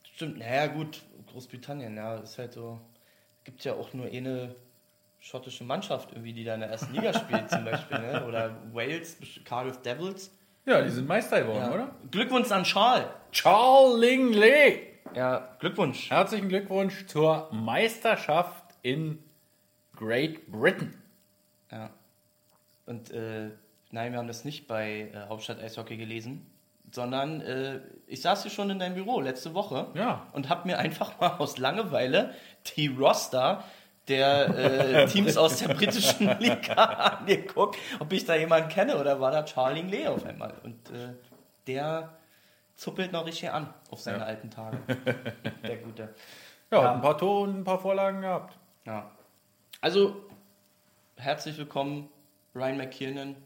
[0.02, 0.38] stimmt.
[0.38, 2.80] Naja, gut, Großbritannien, ja, ist halt so.
[3.44, 4.54] Gibt ja auch nur eine
[5.20, 8.26] schottische Mannschaft, irgendwie, die da in der ersten Liga spielt, zum Beispiel, ne?
[8.26, 10.32] Oder Wales, Cardiff Devils.
[10.64, 11.72] Ja, die sind Meister geworden, Ja.
[11.72, 11.94] oder?
[12.10, 13.06] Glückwunsch an Charles.
[13.30, 14.94] Charles Lingley.
[15.14, 16.10] Ja, Glückwunsch.
[16.10, 19.22] Herzlichen Glückwunsch zur Meisterschaft in
[19.94, 21.00] Great Britain.
[21.70, 21.90] Ja.
[22.86, 23.50] Und äh,
[23.92, 26.44] nein, wir haben das nicht bei äh, Hauptstadt Eishockey gelesen,
[26.96, 30.26] sondern äh, ich saß hier schon in deinem Büro letzte Woche Ja.
[30.32, 32.32] und habe mir einfach mal aus Langeweile
[32.74, 33.62] die Roster
[34.08, 39.30] der äh, Teams aus der britischen Liga angeguckt, ob ich da jemanden kenne oder war
[39.30, 40.54] da Charlie Lee auf einmal.
[40.64, 41.12] Und äh,
[41.66, 42.14] der
[42.76, 44.24] zuppelt noch richtig an auf seine Ja.
[44.24, 44.78] alten Tage.
[45.68, 46.14] der Gute.
[46.70, 46.94] Ja, Ja.
[46.94, 48.56] ein paar Tore und ein paar Vorlagen gehabt.
[48.86, 49.10] Ja.
[49.82, 50.16] Also,
[51.16, 52.08] herzlich willkommen,
[52.54, 53.36] Ryan McKiernan.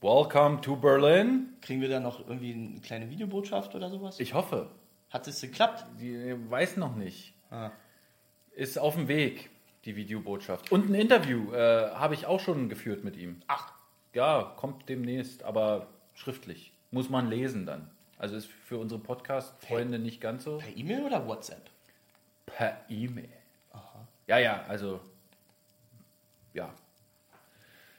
[0.00, 1.54] Welcome to Berlin.
[1.62, 4.20] Kriegen wir da noch irgendwie eine kleine Videobotschaft oder sowas?
[4.20, 4.70] Ich hoffe.
[5.10, 5.84] Hat es geklappt?
[6.00, 7.34] Die weiß noch nicht.
[7.50, 7.70] Ah.
[8.52, 9.50] Ist auf dem Weg,
[9.84, 10.70] die Videobotschaft.
[10.70, 13.40] Und ein Interview äh, habe ich auch schon geführt mit ihm.
[13.46, 13.72] Ach,
[14.12, 16.72] Ja, kommt demnächst, aber schriftlich.
[16.90, 17.90] Muss man lesen dann.
[18.18, 20.58] Also ist für unsere Podcast-Freunde nicht ganz so.
[20.58, 21.70] per E-Mail oder WhatsApp?
[22.46, 23.28] Per E-Mail.
[24.26, 25.00] Ja, ja, also.
[26.54, 26.74] Ja.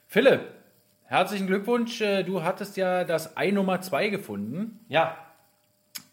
[0.08, 0.42] Philipp,
[1.08, 2.00] herzlichen Glückwunsch.
[2.02, 4.86] Äh, Du hattest ja das Ei Nummer 2 gefunden.
[4.88, 5.18] Ja.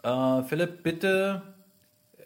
[0.02, 1.42] Äh, Philipp, bitte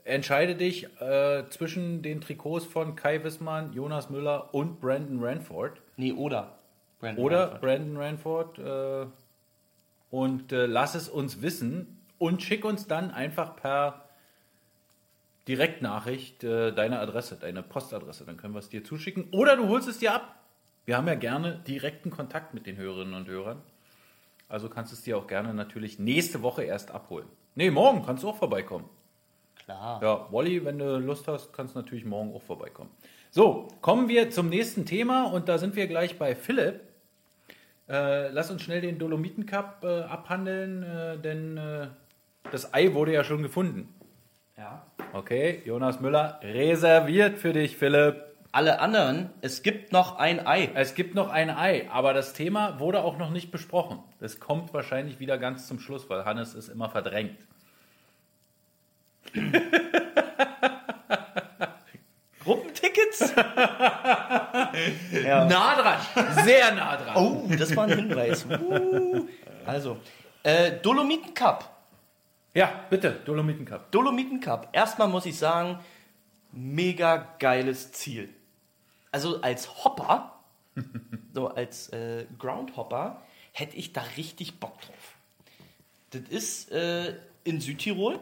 [0.04, 5.80] entscheide dich äh, zwischen den Trikots von Kai Wissmann, Jonas Müller und Brandon Ranford.
[5.96, 6.58] Nee, oder.
[7.00, 7.60] Brandon Oder Ranford.
[7.60, 8.58] Brandon Ranford.
[8.58, 9.06] Äh,
[10.10, 14.04] und äh, lass es uns wissen und schick uns dann einfach per
[15.46, 18.24] Direktnachricht äh, deine Adresse, deine Postadresse.
[18.24, 19.28] Dann können wir es dir zuschicken.
[19.32, 20.37] Oder du holst es dir ab.
[20.88, 23.60] Wir haben ja gerne direkten Kontakt mit den Hörerinnen und Hörern.
[24.48, 27.26] Also kannst du es dir auch gerne natürlich nächste Woche erst abholen.
[27.54, 28.88] Nee, morgen kannst du auch vorbeikommen.
[29.62, 30.02] Klar.
[30.02, 32.88] Ja, Wally, wenn du Lust hast, kannst du natürlich morgen auch vorbeikommen.
[33.30, 36.80] So, kommen wir zum nächsten Thema und da sind wir gleich bei Philipp.
[37.86, 41.88] Äh, lass uns schnell den Dolomiten Cup äh, abhandeln, äh, denn äh,
[42.50, 43.94] das Ei wurde ja schon gefunden.
[44.56, 44.86] Ja.
[45.12, 48.27] Okay, Jonas Müller reserviert für dich, Philipp.
[48.50, 50.70] Alle anderen, es gibt noch ein Ei.
[50.74, 53.98] Es gibt noch ein Ei, aber das Thema wurde auch noch nicht besprochen.
[54.20, 57.38] Das kommt wahrscheinlich wieder ganz zum Schluss, weil Hannes ist immer verdrängt.
[62.42, 63.34] Gruppentickets?
[65.24, 65.98] Nah dran,
[66.44, 67.16] sehr nah dran.
[67.16, 68.46] Oh, das war ein Hinweis.
[68.46, 69.26] Uh.
[69.66, 69.98] Also,
[70.42, 71.68] äh, Dolomiten Cup.
[72.54, 73.90] Ja, bitte, Dolomiten Cup.
[73.90, 74.68] Dolomiten Cup.
[74.72, 75.80] Erstmal muss ich sagen,
[76.52, 78.28] mega geiles Ziel.
[79.12, 80.34] Also als Hopper,
[81.34, 85.16] so als äh, Groundhopper, hätte ich da richtig Bock drauf.
[86.10, 88.18] Das ist äh, in Südtirol,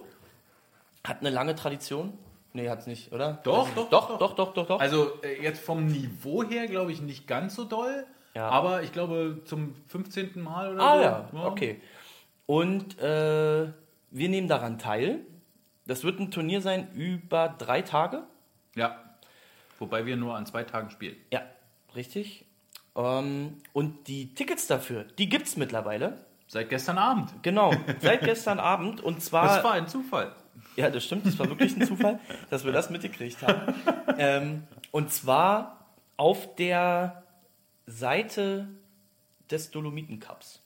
[1.05, 2.17] hat eine lange Tradition.
[2.53, 3.41] Nee, hat's nicht, oder?
[3.45, 4.81] Doch, doch, doch, doch, doch, doch, doch.
[4.81, 8.49] Also äh, jetzt vom Niveau her glaube ich nicht ganz so doll, Ja.
[8.49, 10.41] Aber ich glaube zum 15.
[10.43, 10.97] Mal oder Ah
[11.31, 11.37] so.
[11.37, 11.81] ja, okay.
[12.47, 13.73] Und äh,
[14.11, 15.21] wir nehmen daran teil.
[15.87, 18.25] Das wird ein Turnier sein über drei Tage.
[18.75, 18.99] Ja.
[19.79, 21.17] Wobei wir nur an zwei Tagen spielen.
[21.33, 21.43] Ja,
[21.95, 22.45] richtig.
[22.95, 26.25] Ähm, und die Tickets dafür, die gibt es mittlerweile.
[26.49, 27.33] Seit gestern Abend.
[27.43, 29.01] Genau, seit gestern Abend.
[29.01, 29.47] Und zwar.
[29.49, 30.33] Das war ein Zufall.
[30.77, 31.27] Ja, das stimmt.
[31.27, 33.75] Das war wirklich ein Zufall, dass wir das mitgekriegt haben.
[34.17, 35.87] Ähm, und zwar
[36.17, 37.23] auf der
[37.87, 38.69] Seite
[39.51, 40.63] des Dolomiten Cups.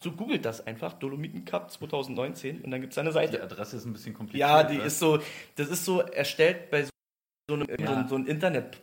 [0.00, 3.42] So googelt das einfach, Dolomiten Cup 2019 und dann gibt es eine Die Seite.
[3.42, 4.48] Adresse ist ein bisschen kompliziert.
[4.48, 4.84] Ja, die ne?
[4.84, 5.18] ist so,
[5.56, 6.90] das ist so erstellt bei so,
[7.48, 8.06] so einem Ja.
[8.08, 8.80] so, ein- Internet,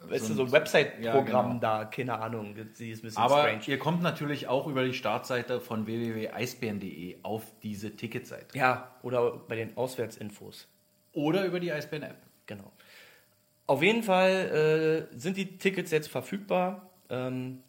[0.00, 1.58] weißt So du, so ein- Website-Programm Ja, genau.
[1.60, 3.62] da, keine Ahnung, sie ist ein bisschen Aber strange.
[3.66, 8.56] ihr kommt natürlich auch über die Startseite von www.eisbären.de auf diese Ticketseite.
[8.56, 10.68] Ja, oder bei den Auswärtsinfos.
[11.12, 12.16] Oder über die Eisbären-App.
[12.46, 12.70] Genau.
[13.66, 16.90] Auf jeden Fall äh, sind die Tickets jetzt verfügbar.
[17.08, 17.62] Ähm,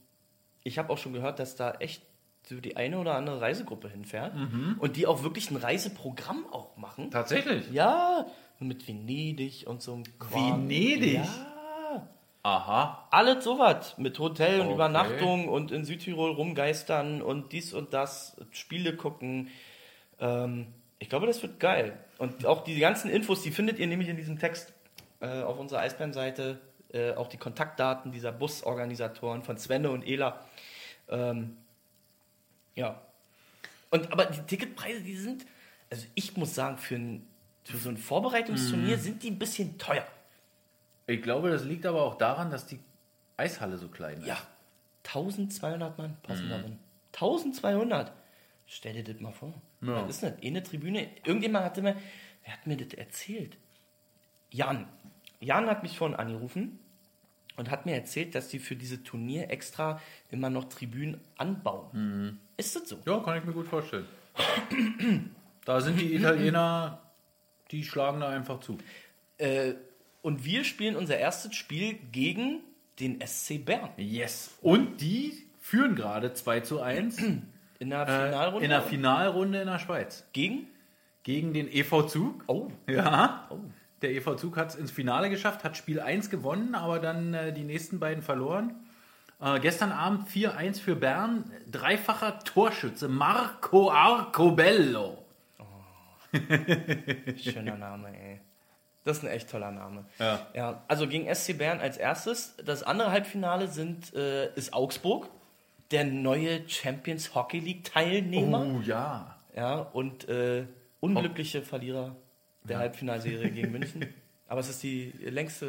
[0.64, 2.04] ich habe auch schon gehört, dass da echt
[2.44, 4.34] so die eine oder andere Reisegruppe hinfährt
[4.78, 7.10] und die auch wirklich ein Reiseprogramm auch machen.
[7.10, 7.72] Tatsächlich?
[7.72, 8.28] Ja,
[8.60, 10.70] mit Venedig und so einem Kram.
[10.70, 11.16] Venedig?
[11.16, 11.56] Ja.
[12.46, 13.08] Aha.
[13.10, 13.98] Alles sowas.
[13.98, 14.76] Mit Hotel und Okay.
[14.76, 19.50] Übernachtung und in Südtirol rumgeistern und dies und das, Spiele gucken.
[20.20, 20.68] Ähm,
[21.00, 21.98] ich glaube, das wird geil.
[22.20, 24.74] Und auch die ganzen Infos, die findet ihr nämlich in diesem Text
[25.22, 26.60] äh, auf unserer Eisbären-Seite.
[26.94, 30.46] Äh, auch die Kontaktdaten dieser Busorganisatoren von Svenne und Ela.
[31.10, 31.58] Ähm,
[32.76, 33.02] ja.
[33.90, 35.48] Und aber die Ticketpreise, die sind,
[35.90, 37.28] also ich muss sagen, für, ein,
[37.66, 40.06] für so ein Vorbereitungsturnier sind die ein bisschen teuer.
[41.08, 42.80] Ich glaube, das liegt aber auch daran, dass die
[43.38, 44.28] Eishalle so klein ist.
[44.28, 44.38] Ja,
[45.06, 46.80] 1200 Mann passen da drin.
[47.14, 48.12] 1200.
[48.68, 49.54] Stell dir das mal vor.
[49.82, 50.04] Ja.
[50.04, 50.34] Was ist das?
[50.44, 51.08] Eine Tribüne.
[51.24, 51.96] Irgendjemand hatte mir,
[52.44, 53.58] wer hat mir das erzählt?
[54.50, 54.88] Jan.
[55.40, 56.80] Jan hat mich vorhin angerufen
[57.58, 60.02] und hat mir erzählt, dass die für diese Turnier extra
[60.32, 62.40] immer noch Tribünen anbauen.
[62.58, 62.98] Ist das so?
[63.06, 64.08] Ja, kann ich mir gut vorstellen.
[65.66, 67.02] da sind die Italiener,
[67.72, 68.78] die schlagen da einfach zu.
[69.38, 69.74] Äh,
[70.22, 72.62] und wir spielen unser erstes Spiel gegen
[73.00, 74.58] den SC Bern Yes.
[74.62, 77.18] Und die führen gerade 2 zu 1
[77.80, 78.64] in der äh, Finalrunde.
[78.64, 80.26] in der Finalrunde in der Schweiz.
[80.34, 80.68] gegen?
[81.24, 82.44] Gegen den EV Zug.
[82.48, 83.50] Oh, Ja.
[84.02, 87.52] Der EV Zug hat es ins Finale geschafft, hat Spiel 1 gewonnen, aber dann äh,
[87.54, 88.76] die nächsten beiden verloren.
[89.42, 91.52] Äh, gestern Abend 4-1 für Bern.
[91.72, 95.25] Dreifacher Torschütze Marco Arcobello.
[97.38, 98.42] Schöner Name, ey.
[99.04, 100.06] Das ist ein echt toller Name.
[100.20, 100.48] Ja.
[100.54, 102.56] ja also gegen SC Bern als erstes.
[102.66, 105.30] Das andere Halbfinale sind, äh, ist Augsburg,
[105.92, 108.66] der neue Champions Hockey League Teilnehmer.
[108.66, 109.36] Oh ja.
[109.56, 110.66] Ja, und äh,
[111.00, 112.16] unglückliche Verlierer
[112.64, 114.14] der Halbfinalserie gegen München.
[114.48, 115.66] Aber es ist die längste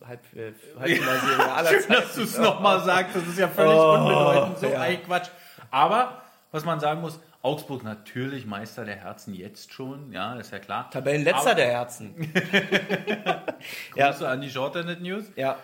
[0.00, 1.92] äh, Halb äh, Halbfinalserie aller Schön, Zeiten.
[1.92, 3.16] dass du es nochmal sagst.
[3.16, 4.58] Das ist ja völlig Oh, unbedeutend.
[4.58, 4.96] So ja.
[4.96, 5.28] Quatsch.
[5.70, 10.10] Aber, was man sagen muss, Augsburg natürlich Meister der Herzen jetzt schon.
[10.12, 10.90] Ja, ist ja klar.
[10.90, 12.14] Tabellenletzter Aber- der Herzen.
[13.96, 15.24] ja, Grüße an die Shorthanded News.
[15.36, 15.58] ja,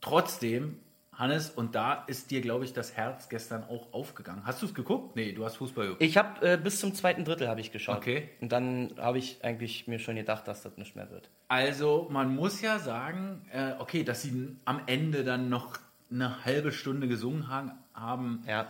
[0.00, 0.80] Trotzdem,
[1.12, 4.42] Hannes, und da ist dir, glaube ich, das Herz gestern auch aufgegangen.
[4.44, 5.14] Hast du es geguckt?
[5.14, 6.02] Nee, du hast Fußball geguckt.
[6.02, 7.98] ich habe äh, bis zum zweiten Drittel habe ich geschaut.
[7.98, 8.28] Okay.
[8.40, 11.30] Und dann habe ich eigentlich mir schon gedacht, dass das nicht mehr wird.
[11.48, 15.78] Also, man muss ja sagen, äh, okay, dass sie am Ende dann noch
[16.10, 18.66] eine halbe Stunde gesungen haben, haben Ja.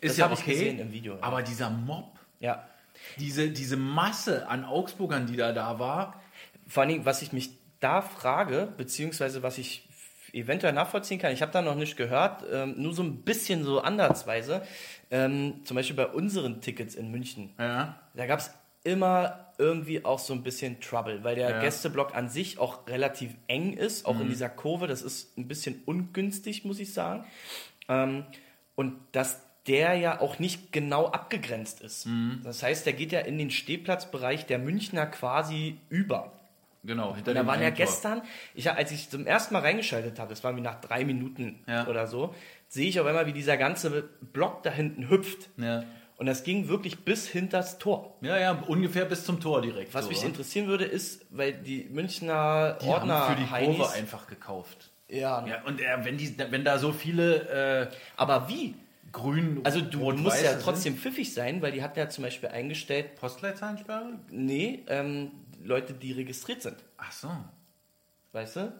[0.00, 0.52] Ist Das ja okay.
[0.52, 1.22] gesehen im Video, ja.
[1.22, 2.66] Aber dieser Mob, Ja.
[3.18, 6.20] diese, diese Masse an Augsburgern, die da da war,
[6.66, 9.88] Vor allen Dingen, was ich mich da frage, beziehungsweise was ich
[10.32, 13.80] eventuell nachvollziehen kann, ich habe da noch nicht gehört, ähm, nur so ein bisschen so
[13.80, 14.62] andersweise,
[15.10, 18.52] ähm, zum Beispiel bei unseren Tickets in München, ja, da gab es
[18.84, 21.60] immer irgendwie auch so ein bisschen Trouble, weil der Ja.
[21.60, 25.82] Gästeblock an sich auch relativ eng ist, auch in dieser Kurve, das ist ein bisschen
[25.86, 27.24] ungünstig, muss ich sagen.
[27.88, 28.24] Ähm,
[28.76, 32.08] und dass der ja auch nicht genau abgegrenzt ist.
[32.44, 36.32] Das heißt, der geht ja in den Stehplatzbereich der Münchner quasi über.
[36.82, 38.22] genau, hinter Und da waren ja gestern,
[38.54, 41.86] ich, als ich zum ersten Mal reingeschaltet habe, das war wie nach drei Minuten Ja.
[41.88, 42.34] oder so,
[42.68, 45.50] sehe ich auf einmal, wie dieser ganze Block da hinten hüpft.
[45.58, 45.84] Ja.
[46.16, 48.14] Und das ging wirklich bis hinters Tor.
[48.22, 49.92] ja, ja, ungefähr bis zum Tor direkt.
[49.94, 50.28] Was so, mich oder?
[50.28, 54.90] interessieren würde, ist, weil die Münchner die Ordner haben für die Heinis- Kurve einfach gekauft.
[55.08, 58.74] Ja, Ja, und äh, wenn, die, wenn da so viele äh, aber wie?
[59.12, 62.48] Grün, Also du rot, musst ja trotzdem pfiffig sein, weil die hatten ja zum Beispiel
[62.48, 63.20] eingestellt, sind.
[63.20, 64.18] Postleitzahlensperre?
[64.30, 65.30] nee, ähm,
[65.62, 66.76] Leute, die registriert sind.
[66.96, 67.28] Ach so.
[68.32, 68.72] Weißt du?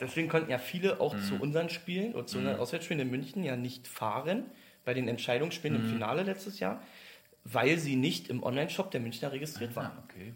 [0.00, 3.56] Deswegen konnten ja viele auch zu unseren Spielen oder zu unseren Auswärtsspielen in München ja
[3.56, 4.44] nicht fahren,
[4.84, 6.82] bei den Entscheidungsspielen im Finale letztes Jahr,
[7.44, 9.92] weil sie nicht im Online-Shop der Münchner registriert waren.
[9.96, 10.34] Ah, okay.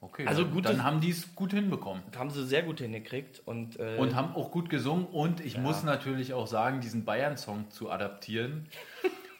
[0.00, 2.02] Okay, Also gutes- dann haben die es gut hinbekommen.
[2.16, 3.42] Haben sie sehr gut hingekriegt.
[3.44, 5.06] Und, äh, Und haben auch gut gesungen.
[5.06, 8.68] Und ich muss natürlich auch sagen, diesen Bayern-Song zu adaptieren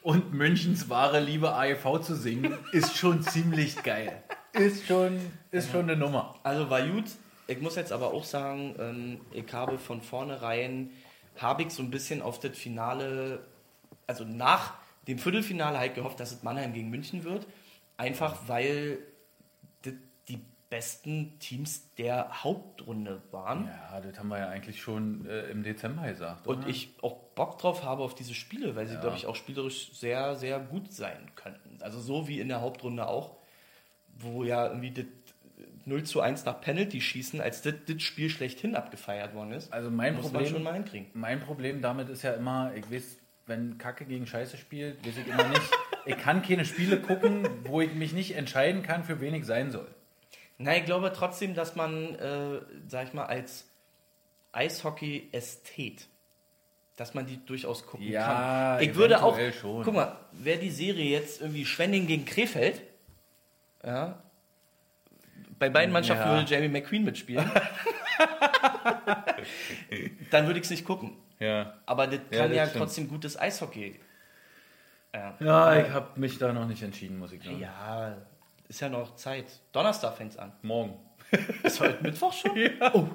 [0.02, 4.20] und Münchens wahre Liebe AEV zu singen, ist schon ziemlich geil.
[4.52, 5.20] Ist schon,
[5.52, 6.34] ist schon eine Nummer.
[6.42, 7.04] Also war gut.
[7.46, 10.90] Ich muss jetzt aber auch sagen, ähm, ich habe von vornherein,
[11.36, 13.40] habe ich so ein bisschen auf das Finale,
[14.08, 14.74] also nach
[15.06, 17.46] dem Viertelfinale halt gehofft, dass es Mannheim gegen München wird.
[17.96, 18.98] Einfach weil
[20.70, 23.66] besten Teams der Hauptrunde waren.
[23.66, 26.46] Ja, das haben wir ja eigentlich schon äh, im Dezember gesagt.
[26.46, 26.68] Und oder?
[26.68, 30.36] ich auch Bock drauf habe auf diese Spiele, weil sie, glaube ich, auch spielerisch sehr,
[30.36, 31.78] sehr gut sein könnten.
[31.80, 33.36] Also so wie in der Hauptrunde auch,
[34.18, 35.06] wo ja irgendwie das
[35.86, 39.72] 0 zu 1 nach Penalty schießen, als das, das Spiel schlechthin abgefeiert worden ist.
[39.72, 41.06] Also mein muss Problem, man schon mal hinkriegen.
[41.14, 43.16] mein Problem damit ist ja immer, ich weiß,
[43.46, 45.70] wenn Kacke gegen Scheiße spielt, weiß ich immer nicht.
[46.06, 49.70] ich kann keine Spiele gucken, wo ich mich nicht entscheiden kann, für wen ich sein
[49.70, 49.88] soll.
[50.58, 53.68] Nein, ich glaube trotzdem, dass man, äh, sag ich mal, als
[54.52, 56.08] Eishockey-Ästhet,
[56.96, 58.82] dass man die durchaus gucken Ja, kann.
[58.82, 59.84] Ich würde auch, schon.
[59.84, 62.82] guck mal, wäre die Serie jetzt irgendwie Schwenning gegen Krefeld,
[63.84, 64.20] ja,
[65.60, 66.34] bei beiden Mannschaften Ja.
[66.38, 67.48] würde Jamie McQueen mitspielen,
[70.30, 71.16] dann würde ich es nicht gucken.
[71.38, 71.74] Ja.
[71.86, 72.84] Aber das Ja, kann das ja stimmt.
[72.84, 73.98] trotzdem gutes Eishockey.
[75.14, 77.60] Ja, Ja, ich habe mich da noch nicht entschieden, muss ich sagen.
[77.60, 78.16] ja
[78.68, 79.46] ist ja noch Zeit.
[79.72, 80.52] Donnerstag fängt es an.
[80.62, 80.94] Morgen.
[81.62, 82.52] Ist heute Mittwoch schon?
[82.92, 83.08] Oh.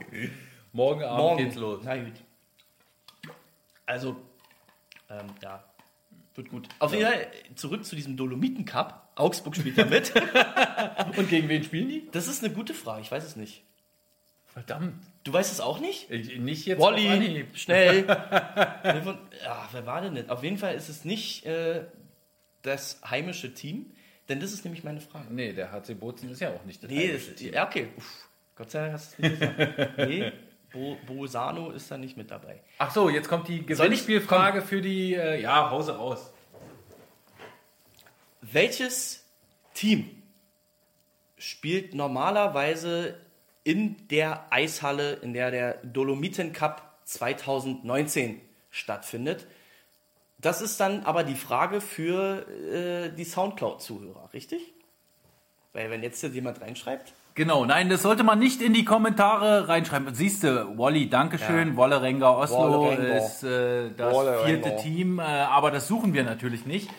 [0.71, 1.81] Morgen Abend Morgen geht's los.
[1.83, 2.13] Na gut.
[3.85, 4.15] Also,
[5.09, 5.63] ähm, ja,
[6.35, 6.67] wird gut.
[6.79, 9.11] Auf jeden Fall zurück zu diesem Dolomiten Cup.
[9.15, 10.11] Augsburg spielt ja mit.
[11.17, 12.09] Und gegen wen spielen die?
[12.11, 13.63] Das ist eine gute Frage, ich weiß es nicht.
[14.47, 14.95] Verdammt.
[15.23, 16.09] Du weißt es auch nicht?
[16.09, 17.55] Ich, nicht jetzt Anhieb.
[17.57, 18.03] schnell.
[19.03, 20.29] Von- ja, wer war denn nicht?
[20.29, 21.85] Auf jeden Fall ist es nicht äh,
[22.63, 23.91] das heimische Team,
[24.29, 25.25] denn das ist nämlich meine Frage.
[25.29, 27.53] Nee, der HC Bozen ist ja auch nicht das Nee, Team.
[27.53, 27.89] ja, okay.
[27.97, 29.97] Uff, Gott sei Dank hast du es nicht gesagt.
[29.97, 30.31] Nee,
[30.71, 32.61] Bo, Bosano ist da nicht mit dabei.
[32.79, 36.31] Ach so, jetzt kommt die Gewinnspielfrage für die, äh, ja, Hause raus.
[38.41, 39.23] Welches
[39.73, 40.09] Team
[41.37, 43.17] spielt normalerweise
[43.63, 49.47] in der Eishalle, in der der Dolomiten Cup 2019 stattfindet?
[50.43, 54.73] Das ist dann aber die Frage für äh, die Soundcloud-Zuhörer, richtig?
[55.71, 60.13] Weil wenn jetzt jemand reinschreibt, Genau, nein, das sollte man nicht in die Kommentare reinschreiben.
[60.13, 61.69] Siehst du, Wally, Dankeschön.
[61.69, 61.75] Ja.
[61.75, 63.17] Wollerenger Oslo Wollerenger.
[63.17, 64.45] ist äh, das Wollerenger.
[64.45, 66.91] vierte Team, äh, aber das suchen wir natürlich nicht.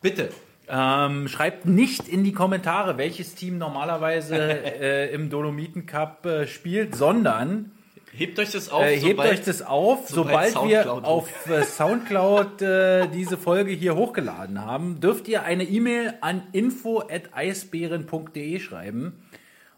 [0.00, 0.30] Bitte,
[0.66, 4.36] ähm, schreibt nicht in die Kommentare, welches Team normalerweise
[4.80, 7.72] äh, im Dolomiten Cup äh, spielt, sondern
[8.12, 8.82] hebt euch das auf.
[8.84, 13.36] äh, hebt sobald- euch das auf, sobald sobald wir Soundcloud auf äh, Soundcloud äh, diese
[13.36, 19.24] Folge hier hochgeladen haben, dürft ihr eine E-Mail an info@eisbären.de schreiben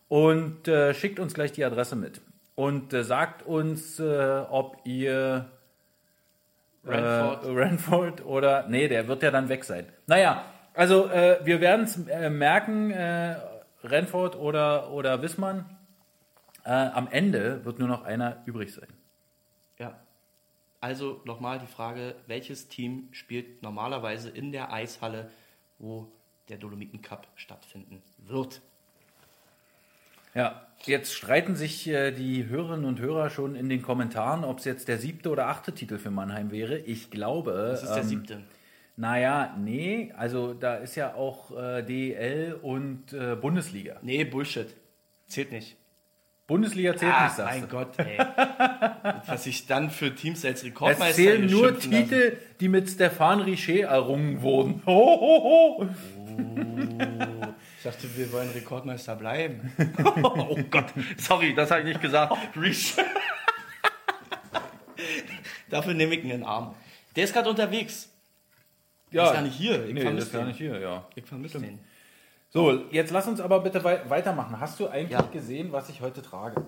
[0.09, 2.21] und äh, schickt uns gleich die Adresse mit
[2.55, 5.47] und äh, sagt uns, ob ihr
[6.85, 7.47] Ranford.
[7.57, 9.87] Ranford oder nee, der wird ja dann weg sein.
[10.07, 11.97] Naja, also wir werden es
[12.31, 12.93] merken,
[13.83, 15.65] Renford oder oder Wissmann.
[16.65, 18.89] Äh, am Ende wird nur noch einer übrig sein.
[19.79, 19.99] Ja.
[20.81, 25.31] Also nochmal die Frage, welches Team spielt normalerweise in der Eishalle,
[25.79, 26.13] wo
[26.49, 28.61] der Dolomiten Cup stattfinden wird?
[30.35, 34.65] Ja, jetzt streiten sich äh, die Hörerinnen und Hörer schon in den Kommentaren, ob es
[34.65, 36.77] jetzt der siebte oder achte Titel für Mannheim wäre.
[36.77, 37.53] Ich glaube.
[37.71, 38.43] Das ist der ähm, siebte.
[38.97, 43.99] Naja, nee, also da ist ja auch äh, DEL und äh, Bundesliga.
[44.03, 44.75] Nee, Bullshit.
[45.27, 45.77] Zählt nicht.
[46.47, 47.69] Bundesliga zählt Ah, nicht, sagst mein du.
[47.69, 48.19] Gott, ey.
[49.27, 52.09] Was ich dann für Teams als Es Rekordmeister zählen nur schimpfen lassen.
[52.09, 54.83] Titel, die mit Stefan Richer errungen wurden.
[54.85, 55.89] Ho, ho, ho.
[57.79, 59.73] Ich dachte, wir wollen Rekordmeister bleiben.
[60.23, 62.37] oh Gott, sorry, das habe ich nicht gesagt.
[62.57, 62.95] Reach.
[65.71, 66.75] Dafür nehme ich ihn in den Arm.
[67.17, 68.11] Der ist gerade unterwegs.
[69.11, 69.87] Ja, ist gar nicht hier.
[69.87, 71.09] Ich nee, das ist gar nicht hier, ja.
[71.15, 71.79] Ich vermisse den.
[72.57, 74.61] So, jetzt lass uns aber bitte wei weitermachen.
[74.61, 75.23] Hast du eigentlich Ja.
[75.23, 76.65] gesehen, was ich heute trage?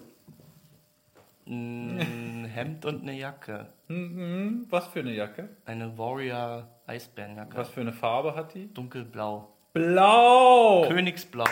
[1.46, 3.68] Ein Hemd und eine Jacke.
[3.86, 5.48] Hm, Was für eine Jacke?
[5.64, 7.56] Eine Warrior Eisbärenjacke.
[7.56, 8.66] Was für eine Farbe hat die?
[8.74, 9.48] Dunkelblau.
[9.74, 10.86] Blau!
[10.88, 11.44] Königsblau.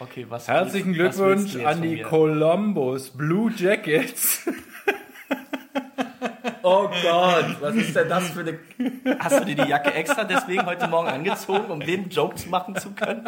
[0.00, 2.02] Okay, was Herzlichen was Glückwunsch jetzt an die?
[2.02, 4.46] Columbus Blue Jackets.
[6.64, 8.58] oh Gott, was ist denn das für eine...
[9.18, 12.92] Hast du dir die Jacke extra deswegen heute Morgen angezogen, um den Joke machen zu
[12.92, 13.26] können?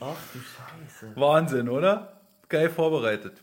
[0.00, 1.16] Ach du Scheiße.
[1.16, 2.20] Wahnsinn, oder?
[2.48, 3.42] Geil vorbereitet.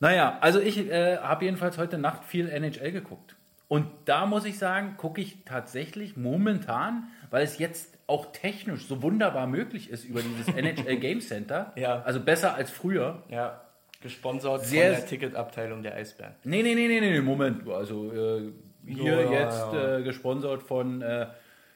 [0.00, 3.36] Naja, also ich äh, habe jedenfalls heute Nacht viel NHL geguckt.
[3.68, 9.02] Und da muss ich sagen, gucke ich tatsächlich momentan, weil es jetzt auch technisch so
[9.02, 11.72] wunderbar möglich ist über dieses NHL Game Center.
[11.76, 12.02] Ja.
[12.02, 13.22] Also besser als früher.
[13.28, 13.60] Ja,
[14.00, 16.34] gesponsert Sehr- von der Ticketabteilung der Eisbären.
[16.44, 17.68] Nee, nee, nee, nee, nee, Moment.
[17.68, 18.52] Also äh,
[18.86, 19.98] hier Ja, jetzt ja.
[19.98, 21.26] Äh, gesponsert von äh,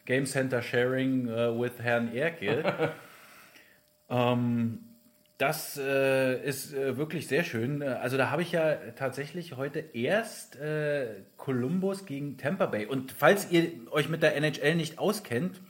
[0.06, 2.64] Game Center Sharing äh, with Herrn Erkel.
[4.08, 4.80] ähm,
[5.38, 7.82] das äh, ist äh, wirklich sehr schön.
[7.82, 12.86] Also da habe ich ja tatsächlich heute erst äh, Columbus gegen Tampa Bay.
[12.86, 15.60] Und falls ihr euch mit der NHL nicht auskennt,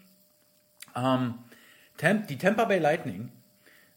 [0.95, 1.35] ähm,
[1.97, 3.31] Tam die Tampa Bay Lightning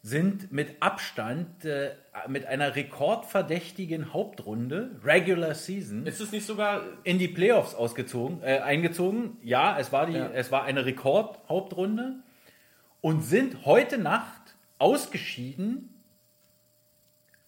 [0.07, 1.91] sind mit Abstand äh,
[2.29, 6.81] mit einer rekordverdächtigen Hauptrunde, Regular Season, Ist es nicht sogar.
[7.03, 9.37] in die Playoffs ausgezogen, äh, eingezogen.
[9.43, 10.29] Ja, es war, die, Ja.
[10.33, 12.15] es war eine Rekordhauptrunde
[13.01, 15.93] und sind heute Nacht ausgeschieden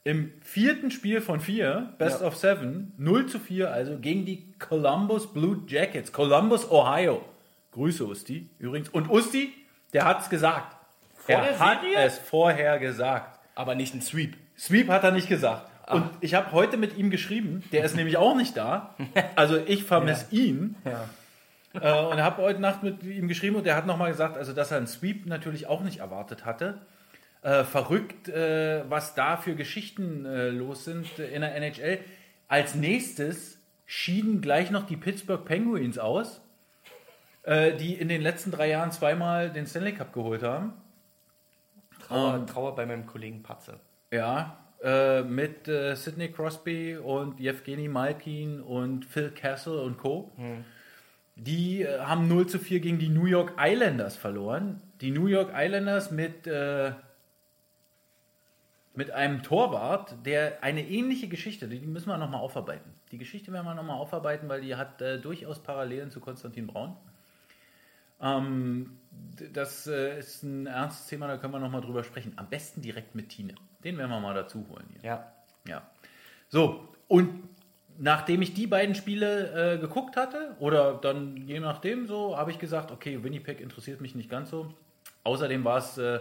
[0.04, 2.28] im vierten Spiel von vier, Best Ja.
[2.28, 7.24] of Seven, 0 zu 4, also gegen die Columbus Blue Jackets, Columbus, Ohio.
[7.72, 8.90] Grüße, Usti, übrigens.
[8.90, 9.54] Und Usti,
[9.94, 10.76] der hat es gesagt.
[11.30, 11.98] Er der hat Serie?
[12.06, 13.40] es vorher gesagt.
[13.56, 14.36] Aber nicht ein Sweep.
[14.58, 15.70] Sweep hat er nicht gesagt.
[15.86, 15.96] Ah.
[15.96, 18.96] Und ich habe heute mit ihm geschrieben, der ist nämlich auch nicht da.
[19.36, 20.76] Also ich vermisse ihn.
[21.74, 24.72] Äh, und habe heute Nacht mit ihm geschrieben und er hat nochmal gesagt, also dass
[24.72, 26.82] er einen Sweep natürlich auch nicht erwartet hatte.
[27.42, 32.00] Äh, verrückt, äh, was da für Geschichten äh, los sind in der NHL.
[32.48, 36.42] Als nächstes schieden gleich noch die Pittsburgh Penguins aus,
[37.44, 40.74] äh, die in den letzten drei Jahren zweimal den Stanley Cup geholt haben.
[42.10, 42.48] Trauer, Ähm.
[42.48, 43.80] Trauer bei meinem Kollegen Patze.
[44.12, 50.32] Ja, äh, mit äh, Sidney Crosby und Evgeny Malkin und Phil Castle und Co.
[51.36, 54.82] Die äh, haben 0 zu 4 gegen die New York Islanders verloren.
[55.02, 56.94] Die New York Islanders mit, äh,
[58.96, 62.94] mit einem Torwart, der eine ähnliche Geschichte, die müssen wir nochmal aufarbeiten.
[63.12, 66.96] Die Geschichte werden wir nochmal aufarbeiten, weil die hat äh, durchaus Parallelen zu Konstantin Braun.
[68.22, 69.00] Ähm,
[69.54, 72.34] das äh, ist ein ernstes Thema, da können wir nochmal drüber sprechen.
[72.36, 73.56] Am besten direkt mit Tine.
[73.84, 75.10] Den werden wir mal dazu holen hier.
[75.10, 75.32] Ja.
[75.68, 75.90] Ja.
[76.50, 77.44] So, und
[77.98, 82.60] nachdem ich die beiden Spiele äh, geguckt hatte, oder dann je nachdem so, habe ich
[82.60, 84.74] gesagt, okay, Winnipeg interessiert mich nicht ganz so.
[85.24, 86.20] Außerdem war es äh,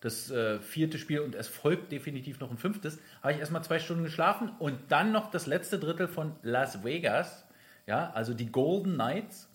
[0.00, 2.98] das äh, vierte Spiel und es folgt definitiv noch ein fünftes.
[3.22, 7.46] Habe ich erstmal zwei Stunden geschlafen und dann noch das letzte Drittel von Las Vegas,
[7.86, 9.49] ja, also die Golden Knights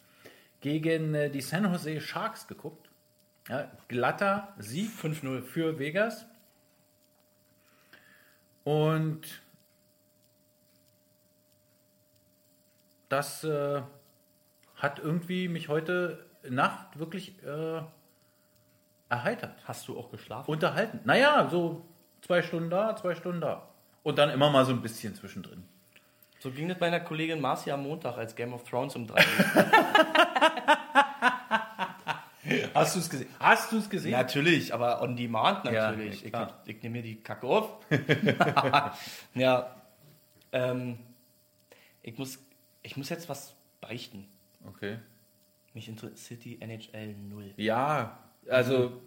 [0.66, 2.90] gegen äh, die San Jose Sharks geguckt.
[3.48, 6.26] Ja, glatter Sieg 5-0 für Vegas.
[8.64, 9.44] Und
[13.10, 13.84] das äh,
[14.78, 17.82] hat irgendwie mich heute Nacht wirklich äh,
[19.10, 20.50] erheitert, Hast du auch geschlafen?
[20.50, 21.02] unterhalten.
[21.04, 21.86] Naja, so
[22.22, 23.70] zwei Stunden da, zwei Stunden da.
[24.02, 25.64] Und dann immer mal so ein bisschen zwischendrin.
[26.46, 29.20] So ging es meiner Kollegin Marcia am Montag, als Game of Thrones um drei.
[32.76, 33.30] Hast du es gesehen?
[33.40, 34.12] Hast du es gesehen?
[34.12, 36.20] Natürlich, aber on demand natürlich.
[36.22, 36.62] ja, ich klar.
[36.68, 37.80] ich nehme mir die Kacke auf.
[39.34, 39.76] ja.
[40.52, 41.00] Ähm,
[42.04, 42.38] ich, muss,
[42.84, 44.28] ich muss jetzt was beichten.
[44.68, 45.00] Okay.
[45.74, 47.56] Mich interessiert die NHL 0.
[47.58, 49.02] Ja, also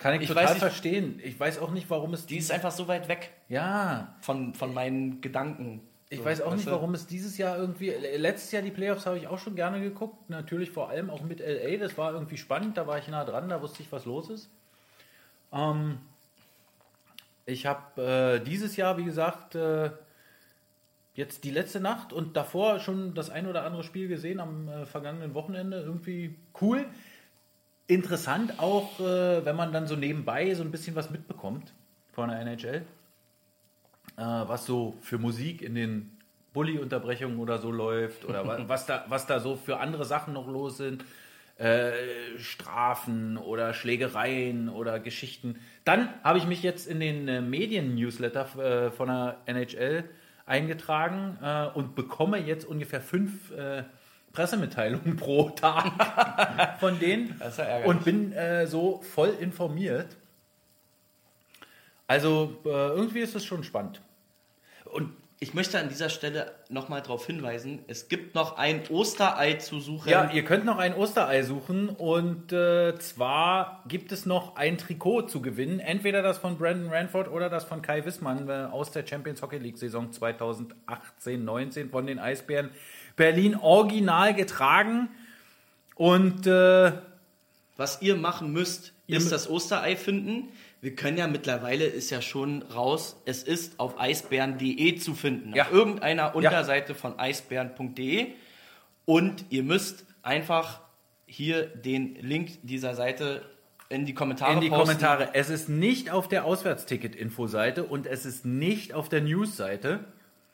[0.00, 1.20] kann ich, Ich total weiß nicht- verstehen.
[1.22, 4.74] Ich weiß auch nicht, warum es Die ist einfach so weit weg Ja, von, von
[4.74, 5.82] meinen Gedanken.
[6.12, 7.90] Ich so, weiß auch nicht, warum es dieses Jahr irgendwie.
[7.90, 10.28] Letztes Jahr die Playoffs habe ich auch schon gerne geguckt.
[10.28, 11.76] Natürlich vor allem auch mit LA.
[11.76, 12.76] Das war irgendwie spannend.
[12.76, 13.48] Da war ich nah dran.
[13.48, 14.50] Da wusste ich, was los ist.
[15.52, 16.00] Ähm,
[17.46, 19.90] ich habe äh, dieses Jahr, wie gesagt, äh,
[21.14, 24.86] jetzt die letzte Nacht und davor schon das ein oder andere Spiel gesehen am äh,
[24.86, 25.78] vergangenen Wochenende.
[25.78, 26.86] Irgendwie cool.
[27.86, 31.72] Interessant auch, äh, wenn man dann so nebenbei so ein bisschen was mitbekommt
[32.10, 32.84] von der NHL
[34.20, 36.16] äh, was so für Musik in den
[36.52, 40.46] Bulli-Unterbrechungen oder so läuft oder wa- was da, was da so für andere Sachen noch
[40.46, 41.04] los sind.
[41.58, 41.92] Äh,
[42.38, 45.58] Strafen oder Schlägereien oder Geschichten.
[45.84, 50.04] Dann habe ich mich jetzt in den äh, Medien-Newsletter äh, von der NHL
[50.46, 53.84] eingetragen äh, und bekomme jetzt ungefähr fünf äh,
[54.32, 57.38] Pressemitteilungen pro Tag von denen
[57.80, 60.16] ja und bin äh, so voll informiert.
[62.06, 64.00] Also irgendwie ist es schon spannend.
[64.92, 65.12] Und
[65.42, 70.10] ich möchte an dieser Stelle nochmal darauf hinweisen, es gibt noch ein Osterei zu suchen.
[70.10, 75.22] Ja, ihr könnt noch ein Osterei suchen und äh, zwar gibt es noch ein Trikot
[75.22, 75.80] zu gewinnen.
[75.80, 79.56] Entweder das von Brandon Ranford oder das von Kai Wissmann äh, aus der Champions Hockey
[79.56, 82.68] League Saison 2018-19 von den Eisbären
[83.16, 85.08] Berlin original getragen.
[85.94, 86.92] Und äh,
[87.78, 90.50] Was ihr machen müsst, Ihr ist das Osterei finden.
[90.80, 95.54] Wir können ja mittlerweile, ist ja schon raus, es ist auf eisbären.de zu finden.
[95.54, 95.64] Ja.
[95.64, 98.28] Auf irgendeiner Unterseite von eisbären.de.
[99.04, 100.80] Und ihr müsst einfach
[101.26, 103.42] hier den Link dieser Seite
[103.90, 104.84] in die Kommentare In die posten.
[104.86, 105.30] Kommentare.
[105.34, 110.04] Es ist nicht auf der Auswärtsticket-Info-Seite und es ist nicht auf der News-Seite.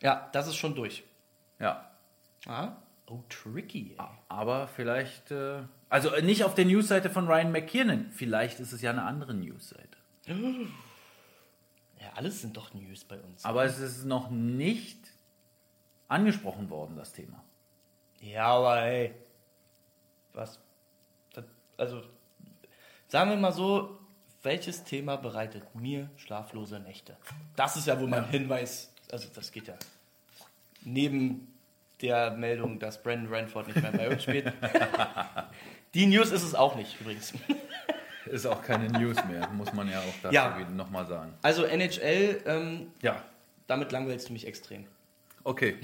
[0.03, 1.05] Ja, das ist schon durch.
[1.61, 1.91] Ja.
[2.47, 2.73] Ah.
[3.09, 3.95] Oh, tricky.
[3.99, 4.07] Ey.
[4.29, 8.11] Aber vielleicht, äh, also nicht auf der News-Seite von Ryan McKiernan.
[8.11, 9.96] Vielleicht ist es ja eine andere News-Seite.
[11.99, 13.43] Ja, alles sind doch News bei uns.
[13.45, 14.99] Aber es ist noch nicht
[16.09, 17.43] angesprochen worden, das Thema.
[18.21, 19.15] Ja, aber ey.
[20.35, 20.61] Was?
[21.33, 21.45] Das,
[21.79, 22.03] also,
[23.09, 23.99] sagen wir mal so,
[24.43, 27.17] welches Thema bereitet mir schlaflose Nächte?
[27.57, 28.93] Das ist ja wohl mein Hinweis.
[29.11, 29.75] Also, das geht ja.
[30.83, 31.55] Neben
[32.03, 34.53] der Meldung, dass Brandon Ranford nicht mehr bei uns spielt.
[35.95, 37.33] Die News ist es auch nicht, übrigens.
[38.27, 40.59] Ist auch keine News mehr, muss man ja auch dazu Ja.
[40.75, 41.33] nochmal sagen.
[41.43, 43.23] Also, NHL, ähm, Ja,
[43.67, 44.85] damit langweilst du mich extrem.
[45.45, 45.77] okay.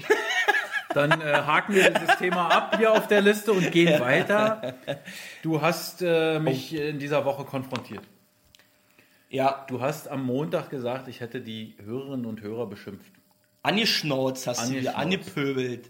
[0.93, 4.75] Dann äh, haken wir dieses Thema ab hier auf der Liste und gehen weiter.
[5.41, 8.03] Du hast äh, mich in dieser Woche konfrontiert.
[9.29, 13.11] Ja, Du hast am Montag gesagt, ich hätte die Hörerinnen und Hörer beschimpft.
[13.63, 15.35] angeschnauzt hast du wieder, Angeschnauzt.
[15.35, 15.89] angepöbelt.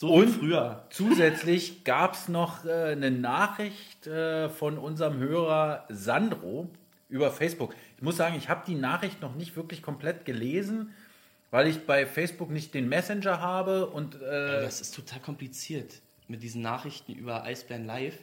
[0.00, 0.86] So Und früher.
[0.88, 6.70] Zusätzlich gab es noch äh, eine Nachricht äh, von unserem Hörer Sandro
[7.10, 7.74] über Facebook.
[7.98, 10.94] Ich muss sagen, ich habe die Nachricht noch nicht wirklich komplett gelesen,
[11.50, 16.42] weil ich bei Facebook nicht den Messenger habe und äh, Das ist total kompliziert mit
[16.42, 18.16] diesen Nachrichten über Eisbären Live.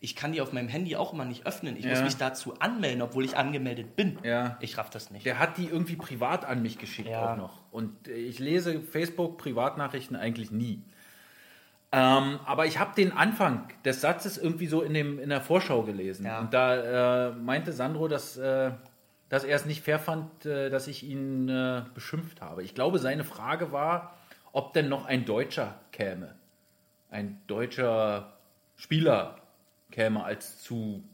[0.00, 1.78] Ich kann die auf meinem Handy auch immer nicht öffnen.
[1.78, 2.04] Ich muss Ja.
[2.04, 4.18] mich dazu anmelden, obwohl ich angemeldet bin.
[4.22, 4.58] Ja.
[4.60, 5.24] Ich raff das nicht.
[5.24, 7.32] der hat die irgendwie privat an mich geschickt Ja.
[7.32, 7.60] auch noch.
[7.70, 10.82] Und äh, ich lese Facebook Privatnachrichten eigentlich nie.
[11.94, 15.82] Ähm, aber ich habe den Anfang des Satzes irgendwie so in, dem, in der Vorschau
[15.82, 16.24] gelesen.
[16.24, 16.40] Ja.
[16.40, 18.70] Und da äh, meinte Sandro, dass, äh,
[19.28, 22.62] dass er es nicht fair fand, äh, dass ich ihn äh, beschimpft habe.
[22.62, 24.16] Ich glaube, seine Frage war,
[24.52, 26.34] ob denn noch ein Deutscher käme.
[27.10, 28.32] Ein deutscher
[28.76, 29.36] Spieler
[29.90, 31.04] käme als zu,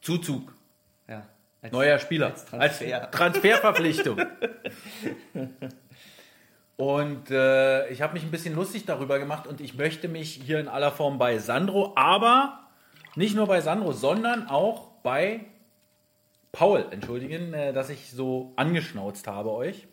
[0.00, 0.54] Zuzug.
[1.08, 1.26] Ja.
[1.60, 2.26] Als- Neuer Spieler.
[2.28, 3.00] als Transfer.
[3.02, 4.20] Als Transferverpflichtung.
[6.80, 10.58] und äh, ich habe mich ein bisschen lustig darüber gemacht und ich möchte mich hier
[10.58, 12.58] in aller Form bei Sandro, aber
[13.16, 15.44] nicht nur bei Sandro, sondern auch bei
[16.52, 19.88] Paul entschuldigen, äh, dass ich so angeschnauzt habe euch.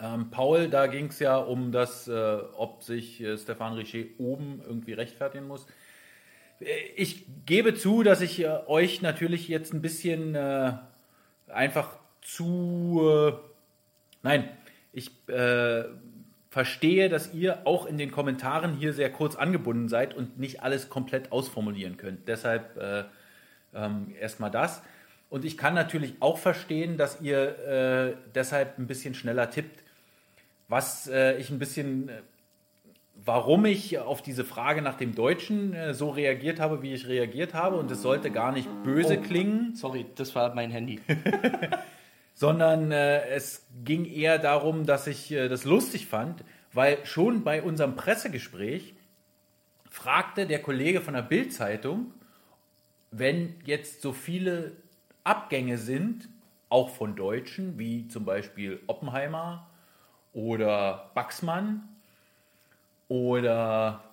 [0.00, 4.62] Ähm, Paul, da ging es ja um das, äh, ob sich äh, Stefan Richer oben
[4.64, 5.66] irgendwie rechtfertigen muss.
[6.60, 10.74] Äh, Ich gebe zu, dass ich äh, euch natürlich jetzt ein bisschen äh,
[11.48, 13.00] einfach zu.
[13.02, 13.32] Äh,
[14.22, 14.48] nein,
[14.94, 15.84] ich äh,
[16.50, 20.88] verstehe, dass ihr auch in den Kommentaren hier sehr kurz angebunden seid und nicht alles
[20.88, 22.28] komplett ausformulieren könnt.
[22.28, 23.04] Deshalb äh,
[23.74, 24.80] ähm, erstmal das.
[25.30, 29.82] Und ich kann natürlich auch verstehen, dass ihr äh, deshalb ein bisschen schneller tippt.
[30.68, 32.22] Was äh, ich ein bisschen, äh,
[33.16, 37.52] warum ich auf diese Frage nach dem Deutschen äh, so reagiert habe, wie ich reagiert
[37.52, 41.00] habe, und es sollte gar nicht böse klingen, Sorry, das war mein Handy.
[42.34, 47.62] sondern äh, es ging eher darum, dass ich äh, das lustig fand, weil schon bei
[47.62, 48.94] unserem Pressegespräch
[49.88, 52.12] fragte der Kollege von der Bild-Zeitung,
[53.12, 54.72] wenn jetzt so viele
[55.22, 56.28] Abgänge sind,
[56.68, 59.70] auch von Deutschen, wie zum Beispiel Oppenheimer
[60.32, 61.88] oder Baxmann
[63.08, 64.03] oder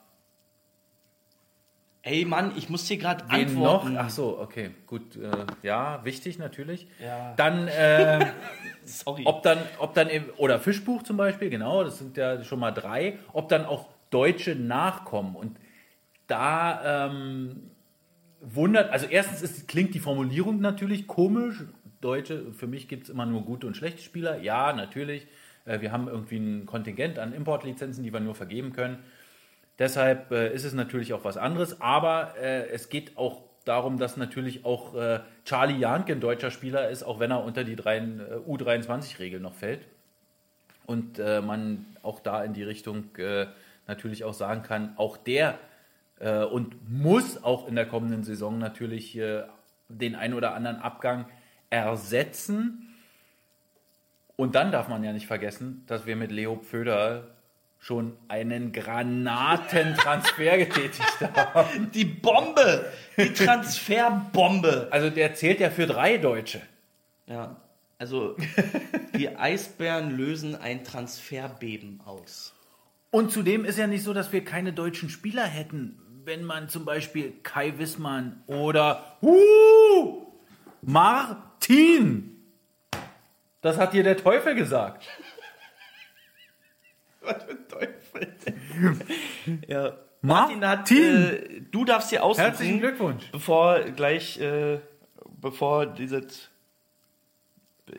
[2.03, 3.83] Ey Mann, ich muss dir gerade wen noch?
[3.83, 3.97] antworten.
[3.97, 5.29] Ach so, okay, gut, äh,
[5.61, 6.87] ja, wichtig natürlich.
[6.99, 7.33] Ja.
[7.35, 8.25] Dann äh,
[8.85, 9.23] Sorry.
[9.25, 12.71] ob dann, ob dann eben, oder Fischbuch zum Beispiel, genau, das sind ja schon mal
[12.71, 15.35] drei, ob dann auch Deutsche nachkommen.
[15.35, 15.57] Und
[16.25, 17.71] da ähm,
[18.41, 21.63] wundert, also erstens ist, klingt die Formulierung natürlich komisch.
[22.01, 24.39] Deutsche, für mich gibt es immer nur gute und schlechte Spieler.
[24.39, 25.27] Ja, natürlich.
[25.65, 28.99] Äh, wir haben irgendwie ein Kontingent an Importlizenzen, die wir nur vergeben können.
[29.79, 34.17] Deshalb äh, ist es natürlich auch was anderes, aber äh, es geht auch darum, dass
[34.17, 37.75] natürlich auch äh, Charlie Janke ein deutscher Spieler ist, auch wenn er unter die äh,
[38.47, 39.85] U23-Regel noch fällt.
[40.85, 43.47] Und äh, man auch da in die Richtung äh,
[43.87, 45.59] natürlich auch sagen kann, auch der
[46.51, 49.19] und muss auch in der kommenden Saison natürlich
[49.89, 51.25] den ein oder anderen Abgang
[51.71, 52.95] ersetzen.
[54.35, 57.23] Und dann darf man ja nicht vergessen, dass wir mit Leo Pföder
[57.81, 61.89] schon einen Granatentransfer getätigt haben.
[61.91, 62.85] die Bombe!
[63.17, 64.87] Die Transferbombe!
[64.91, 66.61] Also der zählt ja für drei Deutsche.
[67.25, 67.57] Ja,
[67.97, 68.37] also
[69.17, 72.53] die Eisbären lösen ein Transferbeben aus.
[73.09, 76.85] Und zudem ist ja nicht so, dass wir keine deutschen Spieler hätten, wenn man zum
[76.85, 80.27] Beispiel Kai Wissmann oder uh,
[80.83, 82.37] Martin.
[83.61, 85.07] Das hat dir der Teufel gesagt.
[87.21, 88.35] Was für ein Teufel.
[89.67, 89.93] ja.
[90.21, 91.03] Martin hat, Martin.
[91.03, 92.45] äh, du darfst dir aussuchen.
[92.45, 93.23] Herzlichen Glückwunsch.
[93.31, 94.79] Bevor gleich, äh,
[95.39, 96.49] bevor dieses,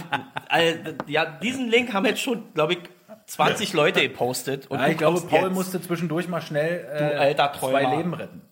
[0.53, 2.79] äh, ja, diesen Link haben jetzt schon, glaube ich,
[3.27, 4.67] 20 Leute gepostet.
[4.69, 5.53] Und Ja, ich glaube, Paul jetzt.
[5.53, 7.97] musste zwischendurch mal schnell äh, zwei.
[7.97, 8.43] Leben retten.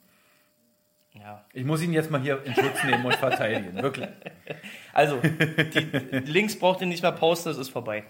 [1.15, 1.45] Ja.
[1.53, 4.09] Ich muss ihn jetzt mal hier in Schutz nehmen und verteidigen, wirklich.
[4.93, 8.05] Also, die Links braucht ihr nicht mehr posten, es ist vorbei.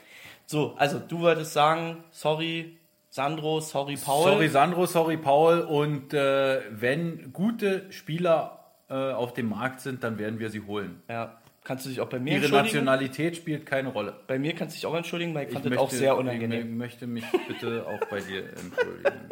[0.47, 2.79] So, also du würdest sagen, sorry
[3.11, 4.25] Sandro, sorry Paul.
[4.25, 5.61] Sorry Sandro, sorry Paul.
[5.61, 11.03] Und äh, wenn gute Spieler äh, auf dem Markt sind, dann werden wir sie holen.
[11.09, 11.39] Ja,
[11.69, 12.65] kannst du dich auch bei mir Ihre entschuldigen?
[12.85, 14.19] Nationalität spielt keine Rolle.
[14.27, 16.19] Bei mir kannst du dich auch entschuldigen, weil ich fand Ich das auch sehr Ich
[16.19, 16.77] unangenehm.
[16.79, 19.29] möchte mich bitte auch bei dir entschuldigen.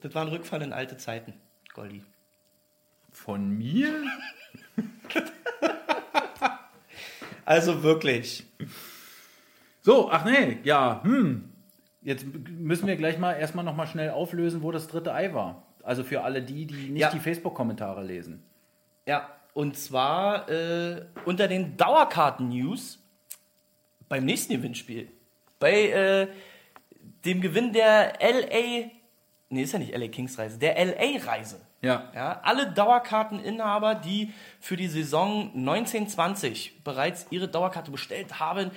[0.00, 1.32] Das war ein Rückfall in alte Zeiten,
[1.74, 2.04] Goldi.
[3.10, 3.92] Von mir?
[7.44, 8.44] Also wirklich.
[9.80, 11.50] So, ach nee, ja, hm.
[12.02, 15.62] Jetzt müssen wir gleich mal erstmal noch mal schnell auflösen, wo das dritte Ei war.
[15.82, 17.10] Also für alle die, die nicht Ja.
[17.10, 18.42] die Facebook-Kommentare lesen.
[19.06, 23.02] Ja, und zwar äh, unter den Dauerkarten-News
[24.08, 25.10] beim nächsten Gewinnspiel.
[25.58, 26.28] Bei äh,
[27.24, 28.90] dem Gewinn der LA,
[29.48, 31.60] nee, ist ja nicht LA Kings Reise, der LA-Reise.
[31.82, 32.04] Ja.
[32.14, 38.70] Ja, alle Dauerkarteninhaber, die für die Saison 1920 bereits ihre Dauerkarte bestellt haben,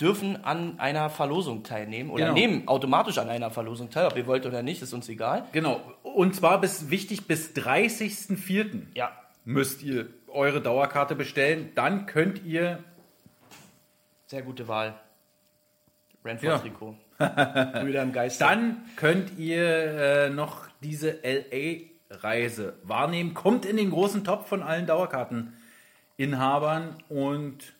[0.00, 2.34] dürfen an einer Verlosung teilnehmen oder Genau.
[2.34, 4.06] nehmen automatisch an einer Verlosung teil.
[4.08, 5.44] Ob ihr wollt oder nicht, ist uns egal.
[5.52, 5.80] Genau.
[6.02, 8.86] Und zwar bis wichtig, bis 30.04.
[8.94, 9.12] Ja,
[9.44, 11.72] müsst ihr eure Dauerkarte bestellen.
[11.74, 12.82] Dann könnt ihr
[14.26, 15.00] sehr gute Wahl.
[16.24, 16.30] Ja.
[16.30, 16.96] Ranford-Trikot.
[17.18, 18.44] Brüder im Geiste.
[18.44, 23.34] Dann könnt ihr äh, noch diese LA-Reise wahrnehmen.
[23.34, 27.74] Kommt in den großen Topf von allen Dauerkarteninhabern und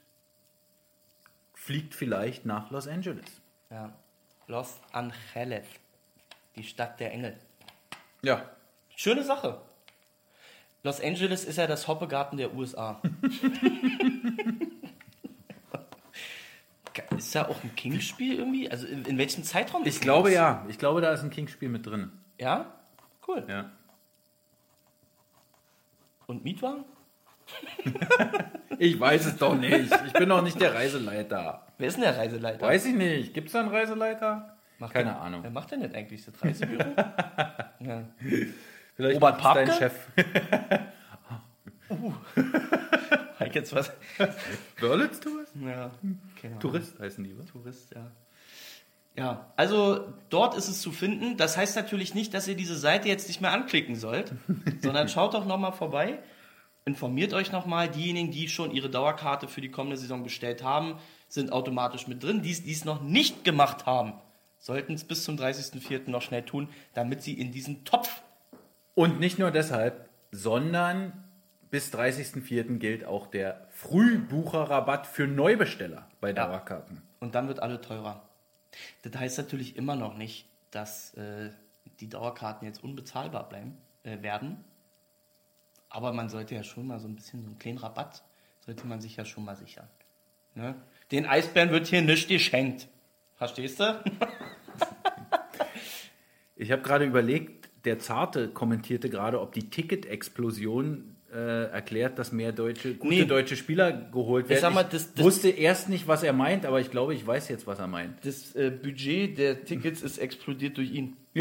[1.55, 3.27] fliegt vielleicht nach Los Angeles.
[3.71, 3.93] Ja.
[4.47, 5.67] Los Angeles.
[6.57, 7.37] Die Stadt der Engel.
[8.23, 8.51] Ja.
[8.97, 9.61] Schöne Sache.
[10.83, 13.01] Los Angeles ist ja das Hoppegarten der USA.
[17.17, 18.71] ist da auch ein King-Spiel irgendwie?
[18.71, 19.83] Also in, in welchem Zeitraum?
[19.85, 20.37] ist Ich glaube das?
[20.37, 20.65] ja.
[20.69, 22.13] Ich glaube, da ist ein King-Spiel mit drin.
[22.39, 22.67] Ja?
[23.27, 23.45] Cool.
[23.49, 23.71] Ja.
[26.27, 26.85] Und Mietwagen?
[28.79, 29.93] Ich weiß es doch nicht.
[30.07, 31.67] Ich bin doch nicht der Reiseleiter.
[31.77, 32.67] Wer ist denn der Reiseleiter?
[32.67, 33.35] Weiß ich nicht.
[33.35, 34.57] Gibt es da einen Reiseleiter?
[34.79, 35.43] Macht Keine der, Ahnung.
[35.43, 36.83] Wer macht denn das eigentlich, das Reisebüro?
[37.81, 38.05] ja.
[39.01, 39.79] Vielleicht Robert macht's dein Papke?
[39.79, 39.95] Chef.
[43.41, 43.91] Hab ich jetzt was?
[44.77, 45.55] Görlitz Tourist?
[45.57, 45.91] Ja,
[46.37, 46.61] keine Ahnung.
[46.61, 47.47] Tourist heißen die, was?
[47.47, 48.11] Tourist, ja.
[49.17, 51.39] Ja, also dort ist es zu finden.
[51.39, 54.33] Das heißt natürlich nicht, dass ihr diese Seite jetzt nicht mehr anklicken sollt,
[54.83, 56.19] sondern schaut doch nochmal vorbei,
[56.85, 57.89] informiert euch nochmal.
[57.89, 60.99] Diejenigen, die schon ihre Dauerkarte für die kommende Saison bestellt haben,
[61.29, 62.43] sind automatisch mit drin.
[62.43, 64.13] Die, die es noch nicht gemacht haben,
[64.59, 66.11] sollten es bis zum 30.04.
[66.11, 68.23] noch schnell tun, damit sie in diesen Topf.
[69.01, 71.25] Und nicht nur deshalb, sondern
[71.71, 72.77] bis 30.04.
[72.77, 77.01] gilt auch der Frühbucherrabatt für Neubesteller bei Dauerkarten.
[77.19, 78.29] Und dann wird alle teurer.
[79.01, 81.49] Das heißt natürlich immer noch nicht, dass äh,
[82.01, 84.63] die Dauerkarten jetzt unbezahlbar bleiben äh, werden.
[85.89, 88.23] Aber man sollte ja schon mal so ein bisschen so einen kleinen Rabatt,
[88.67, 89.89] sollte man sich ja schon mal sichern.
[90.55, 90.75] Ne?
[91.11, 92.87] Den Eisbären wird hier nichts geschenkt.
[93.37, 94.05] Verstehst du?
[96.61, 102.51] Ich habe gerade überlegt, der Zarte kommentierte gerade, ob die Ticket-Explosion äh, erklärt, dass mehr
[102.51, 103.25] deutsche, gute Nee.
[103.25, 104.61] deutsche Spieler geholt werden.
[104.61, 107.49] sag mal, das- das- wusste erst nicht, was er meint, aber ich glaube, ich weiß
[107.49, 108.15] jetzt, was er meint.
[108.27, 111.17] Das äh, Budget der Tickets ist explodiert durch ihn.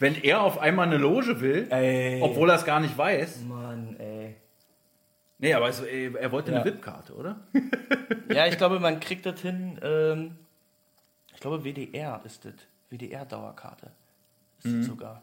[0.00, 2.20] Wenn er auf einmal eine Loge will, Ey.
[2.22, 3.40] obwohl er es gar nicht weiß.
[3.48, 4.36] Mann, ey.
[5.38, 6.64] Nee, aber es, äh, er wollte eine Ja.
[6.66, 7.40] VIP-Karte, oder?
[8.32, 9.78] Ja, ich glaube, man kriegt das hin.
[9.82, 10.36] Ähm,
[11.34, 12.52] ich glaube, WDR ist das.
[12.90, 13.90] WDR-Dauerkarte.
[14.62, 14.82] Ist Mhm.
[14.82, 15.22] sogar.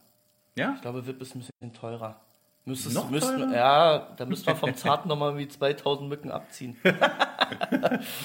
[0.55, 0.73] Ja?
[0.75, 2.21] Ich glaube, VIP ist ein bisschen teurer.
[2.67, 3.53] Müsstest, Noch müssten, teurer?
[3.55, 6.75] Ja, da müssten wir vom Zarten nochmal wie 2000 Mücken abziehen.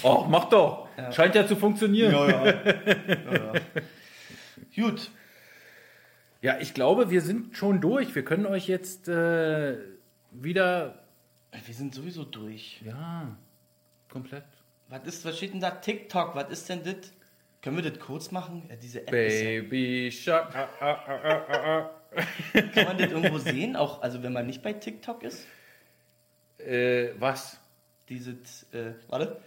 [0.03, 0.88] Oh, mach doch.
[1.11, 2.14] Scheint ja zu funktionieren.
[4.74, 5.11] Gut.
[6.41, 8.14] Ja, ich glaube, wir sind schon durch.
[8.14, 9.76] Wir können euch jetzt äh,
[10.30, 11.01] wieder.
[11.66, 12.80] Wir sind sowieso durch.
[12.82, 13.36] Ja,
[14.09, 14.45] komplett.
[14.88, 15.70] Was, ist, was steht denn da?
[15.70, 17.12] TikTok, was ist denn das?
[17.62, 18.66] Können wir das kurz machen?
[18.70, 20.54] Ja, diese App ist ja, Baby Shark.
[20.54, 20.90] Ah, ah,
[21.52, 21.90] ah.
[22.74, 23.76] Kann man das irgendwo sehen?
[23.76, 25.46] Auch, also wenn man nicht bei TikTok ist?
[26.58, 27.58] Äh, was?
[28.08, 29.40] Dieses, äh, warte.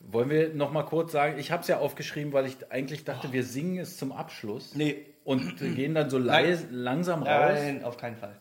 [0.00, 3.32] Wollen wir noch mal kurz sagen, ich habe es ja aufgeschrieben, weil ich eigentlich dachte,
[3.32, 4.74] wir singen es zum Abschluss.
[4.74, 5.06] Nee.
[5.24, 7.52] Und gehen dann so leis, langsam raus.
[7.54, 8.40] Nein, auf keinen Fall.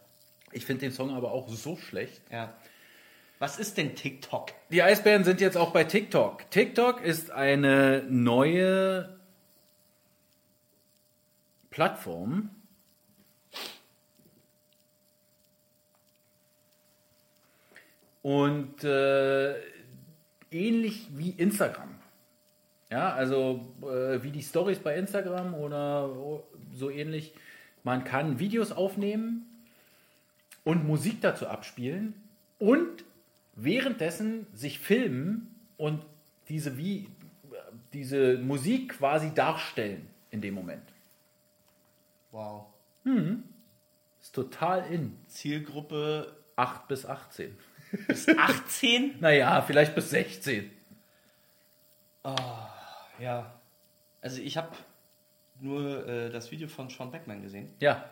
[0.52, 2.22] Ich finde den Song aber auch so schlecht.
[2.32, 2.56] Ja.
[3.40, 4.52] Was ist denn TikTok?
[4.70, 6.52] Die Eisbären sind jetzt auch bei TikTok.
[6.52, 9.18] TikTok ist eine neue
[11.70, 12.50] Plattform.
[18.22, 19.56] Und äh,
[20.52, 21.96] ähnlich wie Instagram.
[22.92, 26.10] Ja, also äh, wie die Stories bei Instagram oder
[26.74, 27.34] so ähnlich.
[27.84, 29.46] Man kann Videos aufnehmen
[30.66, 32.14] und Musik dazu abspielen
[32.58, 33.06] und
[33.64, 36.06] währenddessen sich filmen und
[36.48, 37.08] diese, wie,
[37.94, 40.84] diese Musik quasi darstellen in dem Moment.
[42.32, 42.66] Wow.
[44.22, 45.18] Ist total in.
[45.28, 47.58] Zielgruppe 8 bis 18.
[48.08, 49.16] bis 18?
[49.22, 50.70] Naja, vielleicht bis 16.
[53.20, 53.54] ja.
[54.22, 54.76] Also ich habe
[55.62, 57.74] nur äh, das Video von Sean Beckman gesehen.
[57.80, 58.10] Ja.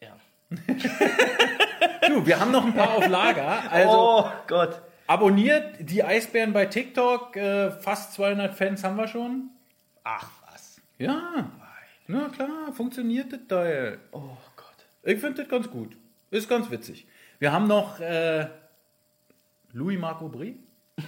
[0.00, 0.16] Ja.
[2.24, 3.62] Wir haben noch ein paar auf Lager.
[3.70, 4.80] Also oh Gott.
[5.06, 7.36] abonniert die Eisbären bei TikTok.
[7.36, 9.50] Äh, fast 200 Fans haben wir schon.
[10.04, 10.80] Ach was.
[10.98, 11.50] Ja.
[12.06, 13.98] Na klar, funktioniert das Teil.
[14.12, 14.86] Oh Gott.
[15.02, 15.96] Ich finde das ganz gut.
[16.30, 17.06] Ist ganz witzig.
[17.38, 18.48] Wir haben noch äh,
[19.72, 20.58] Louis Marco Brie,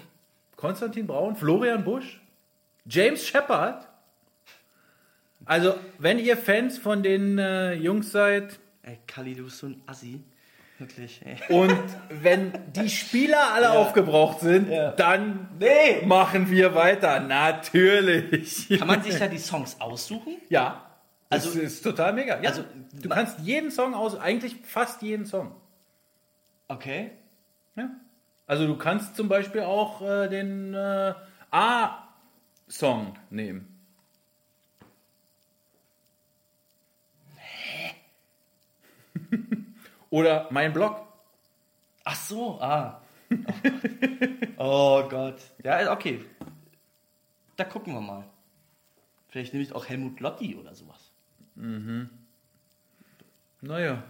[0.57, 2.21] Konstantin Braun, Florian Busch,
[2.87, 3.87] James Shepard.
[5.45, 9.83] Also, wenn ihr Fans von den äh, Jungs seid Ey, Kali, du bist so ein
[9.85, 10.25] Assi.
[10.79, 11.37] Wirklich, ey.
[11.49, 11.75] und
[12.09, 14.93] wenn die Spieler alle aufgebraucht sind, Ja.
[14.93, 16.07] dann Nee.
[16.07, 17.19] machen wir weiter.
[17.21, 18.69] Natürlich.
[18.79, 20.37] Kann man sich da die Songs aussuchen?
[20.49, 20.85] Ja.
[21.31, 22.41] Also, das ist total mega.
[22.41, 25.55] Ja, also- du kannst jeden Song aus, eigentlich fast jeden Song.
[26.69, 27.11] Okay.
[27.77, 27.91] Ja.
[28.47, 31.13] Also du kannst zum Beispiel auch äh, den äh,
[31.51, 33.75] A-Song nehmen.
[40.11, 41.01] Oder mein Blog.
[42.05, 43.01] Ach so, ah.
[43.31, 44.57] Oh Gott.
[44.57, 45.41] oh Gott.
[45.63, 46.25] Ja, okay.
[47.57, 48.25] Da gucken wir mal.
[49.29, 51.11] Vielleicht nehme ich auch Helmut Lotti oder sowas.
[53.61, 54.03] Naja.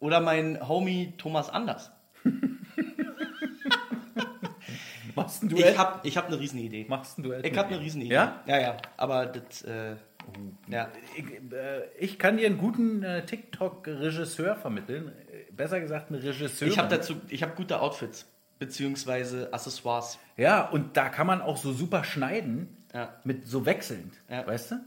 [0.00, 1.90] Oder mein Homie Thomas Anders.
[5.14, 5.70] Machst ein Duett?
[5.70, 6.86] Ich habe ich hab eine Riesenidee.
[6.88, 7.46] Machst ein Duett?
[7.46, 8.12] Ich habe eine Riesenidee.
[8.14, 8.42] Ja?
[8.46, 8.76] Ja, ja.
[8.96, 9.96] Aber das, äh,
[10.68, 10.88] ja.
[11.16, 15.08] Ich, äh, ich kann dir einen guten äh, TikTok-Regisseur vermitteln.
[15.32, 16.72] Äh, Besser gesagt, eine Regisseurin.
[16.72, 18.26] Ich habe dazu, ich habe gute Outfits.
[18.58, 20.18] Beziehungsweise Accessoires.
[20.36, 22.76] Ja, und da kann man auch so super schneiden.
[22.92, 23.14] Ja.
[23.24, 24.14] Mit so wechselnd.
[24.28, 24.46] Ja.
[24.46, 24.80] Weißt du?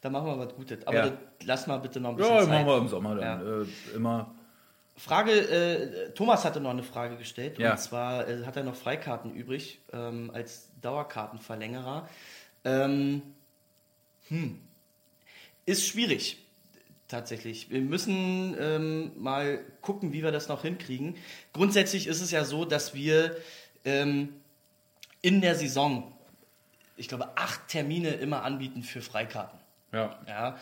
[0.00, 0.86] Da machen wir was Gutes.
[0.86, 1.12] Aber Ja.
[1.44, 2.48] lass mal bitte noch ein bisschen Ja, Zeit.
[2.48, 3.62] machen wir im Sommer dann.
[3.62, 4.34] Äh, immer.
[4.96, 7.58] Frage, äh, Thomas hatte noch eine Frage gestellt.
[7.58, 12.08] Und zwar äh, hat er noch Freikarten übrig ähm, als Dauerkartenverlängerer.
[12.64, 13.22] Ähm,
[14.28, 14.60] hm.
[15.66, 16.38] Ist schwierig,
[17.08, 17.70] tatsächlich.
[17.70, 21.16] Wir müssen ähm, mal gucken, wie wir das noch hinkriegen.
[21.52, 23.36] Grundsätzlich ist es ja so, dass wir
[23.84, 24.34] ähm,
[25.22, 26.12] in der Saison,
[26.96, 29.58] ich glaube, acht Termine immer anbieten für Freikarten.
[29.92, 30.18] Ja.
[30.26, 30.58] Ja,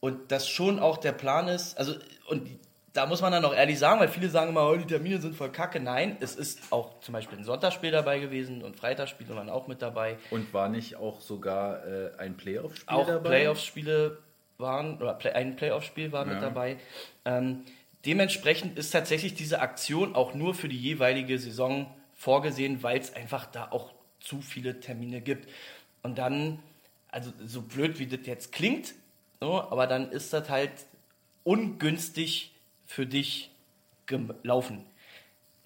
[0.00, 1.94] und das schon auch der Plan ist, also,
[2.28, 2.48] und
[2.96, 5.36] da muss man dann auch ehrlich sagen, weil viele sagen immer, oh, die Termine sind
[5.36, 5.80] voll kacke.
[5.80, 9.82] Nein, es ist auch zum Beispiel ein Sonntagsspiel dabei gewesen und Freitagsspiele waren auch mit
[9.82, 10.16] dabei.
[10.30, 13.28] Und war nicht auch sogar äh, ein Playoff-Spiel Auch dabei?
[13.28, 14.18] Playoff-Spiele
[14.58, 16.40] waren, oder ein Playoff-Spiel war mit Ja.
[16.40, 16.78] dabei.
[17.24, 17.64] Ähm,
[18.04, 23.46] dementsprechend ist tatsächlich diese Aktion auch nur für die jeweilige Saison vorgesehen, weil es einfach
[23.46, 25.48] da auch zu viele Termine gibt.
[26.02, 26.62] Und dann,
[27.08, 28.94] also so blöd wie das jetzt klingt,
[29.40, 30.72] so, aber dann ist das halt
[31.44, 32.54] ungünstig
[32.86, 33.50] für dich
[34.06, 34.84] gelaufen.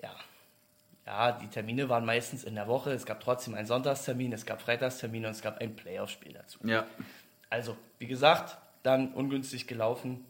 [0.02, 0.14] Ja.
[1.06, 2.92] Ja, die Termine waren meistens in der Woche.
[2.92, 6.58] Es gab trotzdem einen Sonntagstermin, es gab Freitagstermin und es gab ein Playoff-Spiel dazu.
[6.64, 6.86] Ja.
[7.48, 10.24] Also, wie gesagt, dann ungünstig gelaufen.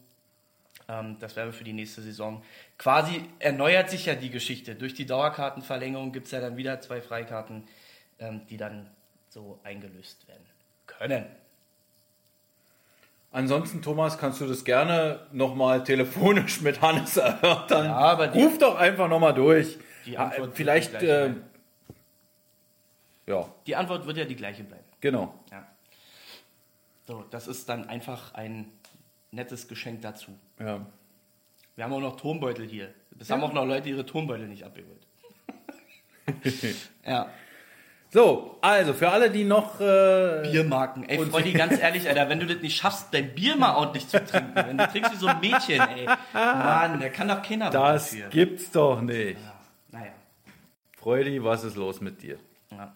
[0.89, 2.43] Ähm, das wäre für die nächste Saison.
[2.77, 4.75] Quasi erneuert sich ja die Geschichte.
[4.75, 7.63] Durch die Dauerkartenverlängerung gibt es ja dann wieder zwei Freikarten,
[8.19, 8.89] ähm, die dann
[9.29, 10.45] so eingelöst werden
[10.87, 11.25] können.
[13.33, 17.85] Ansonsten, Thomas, kannst du das gerne nochmal telefonisch mit Hannes erörtern.
[17.85, 19.77] Ja, aber die- Ruf doch einfach nochmal durch.
[20.05, 21.33] Die Antwort wird Vielleicht, äh,
[23.27, 24.83] ja, Die Antwort wird ja die gleiche bleiben.
[24.99, 25.33] genau.
[25.51, 25.65] Ja.
[27.11, 28.71] So, das ist dann einfach ein
[29.31, 30.31] nettes Geschenk dazu.
[30.61, 30.85] Ja.
[31.75, 32.93] Wir haben auch noch Turmbeutel hier.
[33.19, 35.05] Es haben auch noch Leute ihre Turmbeutel nicht abgeholt.
[37.05, 37.29] ja.
[38.11, 41.03] So, also für alle, die noch äh, Biermarken.
[41.09, 44.23] Ey, Freudi, ganz ehrlich, Alter, wenn du das nicht schaffst, dein Bier mal ordentlich zu
[44.23, 46.05] trinken, wenn du trinkst wie so ein Mädchen, ey.
[46.33, 48.29] Mann, da kann doch keiner was das dafür.
[48.29, 49.37] gibt's doch nicht.
[49.37, 49.59] Ja,
[49.99, 50.11] naja.
[50.95, 52.37] Freudi, was ist los mit dir?
[52.71, 52.95] Ja.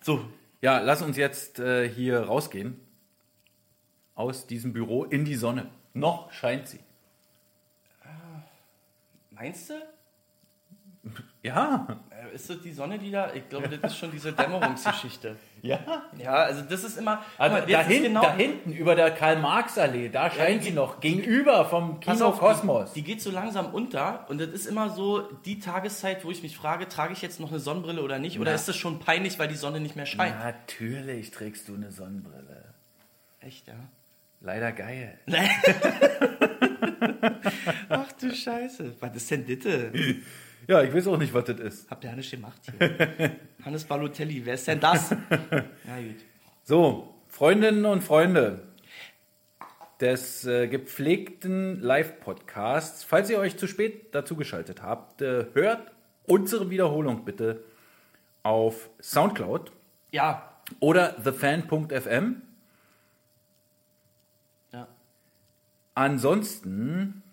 [0.00, 0.24] So,
[0.62, 2.78] Ja, lass uns jetzt äh, hier rausgehen
[4.14, 5.70] aus diesem Büro in die Sonne.
[5.94, 6.80] Noch scheint sie.
[9.30, 9.74] meinst du?
[11.42, 11.86] Ja.
[12.10, 13.32] Äh, Ist das die Sonne, die da?
[13.32, 15.36] Ich glaube, das ist schon diese Dämmerungsgeschichte.
[15.62, 15.78] Ja.
[16.16, 17.22] Ja, also das ist immer.
[17.36, 21.00] Also mal, da, hinten, genau- da hinten über der Karl-Marx-Allee, da scheint die- sie noch.
[21.00, 22.94] Gegenüber vom Kino auf, Kosmos.
[22.94, 26.42] Die, die geht so langsam unter und das ist immer so die Tageszeit, wo ich
[26.42, 28.40] mich frage, trage ich jetzt noch eine Sonnenbrille oder nicht?
[28.40, 28.54] Oder Na.
[28.54, 30.34] ist das schon peinlich, weil die Sonne nicht mehr scheint?
[30.38, 32.64] Natürlich trägst du eine Sonnenbrille.
[33.40, 33.74] Echt, ja?
[34.40, 35.18] Leider geil.
[37.90, 38.94] Ach du Scheiße.
[39.00, 39.92] Was ist denn bitte?
[40.70, 41.90] Ja, ich weiß auch nicht, was das ist.
[41.90, 43.32] Habt ihr nicht gemacht hier?
[43.64, 45.10] Hannes Balotelli, wer ist denn das?
[45.10, 46.20] ja, gut.
[46.62, 48.68] So, Freundinnen und Freunde
[49.98, 55.90] des äh, gepflegten Live-Podcasts, falls ihr euch zu spät dazu geschaltet habt, äh, hört
[56.28, 57.64] unsere Wiederholung bitte
[58.44, 59.72] auf Soundcloud
[60.12, 60.52] Ja.
[60.78, 62.42] oder thefan.fm.
[64.72, 64.86] ja.
[65.96, 67.24] Ansonsten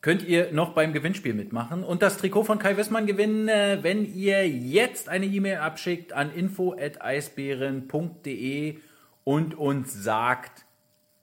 [0.00, 4.04] könnt ihr noch beim Gewinnspiel mitmachen und das Trikot von Kai Wissmann gewinnen, äh, wenn
[4.04, 8.78] ihr jetzt eine E-Mail abschickt an info@eisbären.de
[9.24, 10.64] und uns sagt,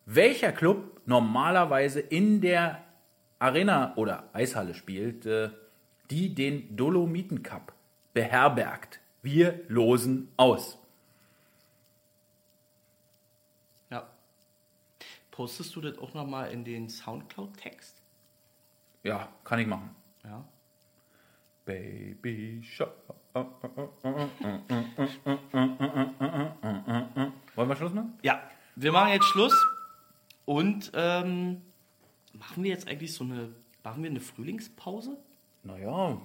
[0.05, 2.83] welcher Club normalerweise in der
[3.39, 5.49] Arena oder Eishalle spielt, äh,
[6.09, 7.73] die den Dolomiten Cup
[8.13, 8.99] beherbergt.
[9.21, 10.77] Wir losen aus.
[13.89, 14.07] Ja.
[15.31, 17.96] Postest du das auch nochmal in den Soundcloud-Text?
[19.07, 19.95] Ja, kann ich machen.
[20.25, 20.43] Ja.
[21.63, 22.91] Baby Shark.
[27.55, 28.19] Wollen wir Schluss machen?
[28.21, 28.41] Ja,
[28.75, 29.55] wir machen jetzt Schluss
[30.43, 31.61] und ähm,
[32.33, 33.47] machen wir jetzt eigentlich so eine,
[33.81, 35.15] machen wir eine Frühlingspause?
[35.63, 36.17] Naja,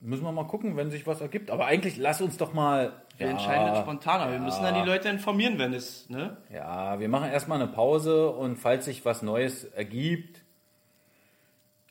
[0.00, 1.50] müssen wir mal gucken, wenn sich was ergibt.
[1.50, 3.02] Aber eigentlich lass uns doch mal.
[3.18, 6.38] Wir ja, entscheiden das spontan, aber wir müssen dann die Leute informieren, wenn es, ne?
[6.50, 10.41] Ja, wir machen erstmal eine Pause und falls sich was Neues ergibt.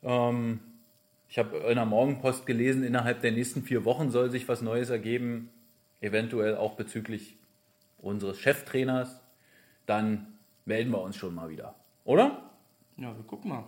[0.03, 0.59] Ähm,
[1.27, 4.89] ich habe in der Morgenpost gelesen, innerhalb der nächsten vier Wochen soll sich was Neues
[4.89, 5.49] ergeben.
[6.01, 7.37] Eventuell auch bezüglich
[7.99, 9.21] unseres Cheftrainers.
[9.85, 10.27] Dann
[10.65, 11.75] melden wir uns schon mal wieder.
[12.03, 12.41] Oder?
[12.97, 13.63] Ja, wir gucken mal.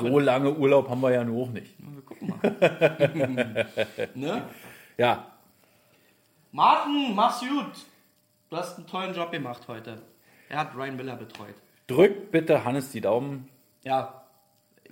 [0.00, 1.78] So lange Urlaub haben wir ja nur auch nicht.
[1.78, 3.66] Ja, wir gucken mal.
[4.14, 4.42] ne?
[4.96, 5.36] Ja,
[6.56, 7.84] Martin, mach's gut.
[8.48, 10.00] Du hast einen tollen Job gemacht heute.
[10.48, 11.54] Er hat Ryan Miller betreut.
[11.86, 13.50] drückt bitte Hannes die Daumen.
[13.84, 14.22] Ja,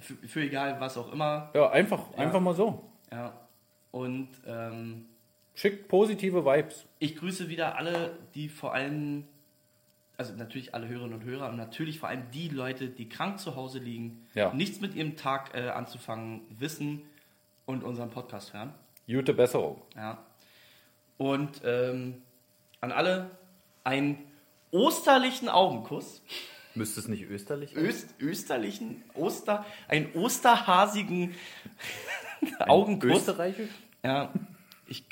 [0.04, 1.50] für, für egal was auch immer.
[1.54, 2.84] Ja, einfach, einfach mal so.
[3.10, 3.32] Ja.
[3.90, 5.06] Und ähm,
[5.54, 6.84] Schickt positive Vibes.
[6.98, 9.24] ich grüße wieder alle, die vor allem,
[10.16, 13.54] also natürlich alle Hörerinnen und Hörer und natürlich vor allem die Leute, die krank zu
[13.54, 14.52] Hause liegen, Ja.
[14.52, 17.02] nichts mit ihrem Tag äh, anzufangen wissen
[17.66, 18.74] und unseren Podcast hören.
[19.06, 19.80] Gute Besserung.
[19.94, 20.18] Ja.
[21.18, 22.20] Und ähm,
[22.80, 23.30] an alle
[23.84, 24.18] einen
[24.72, 26.20] osterlichen Augenkuss.
[26.74, 27.84] Müsste es nicht österlich sein?
[27.84, 31.34] Öst, österlichen, Oster, einen osterhasigen
[32.58, 33.18] Augenkuss.
[33.18, 33.70] Österreichisch?
[34.02, 34.32] Ja,
[34.86, 35.04] ich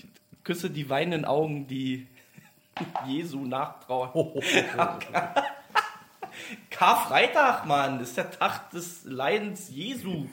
[0.42, 2.08] küsse die weinenden Augen, die
[3.06, 4.12] Jesu nachtrauern.
[6.70, 10.26] Karfreitag, Mann, ist der Tag des Leidens Jesu.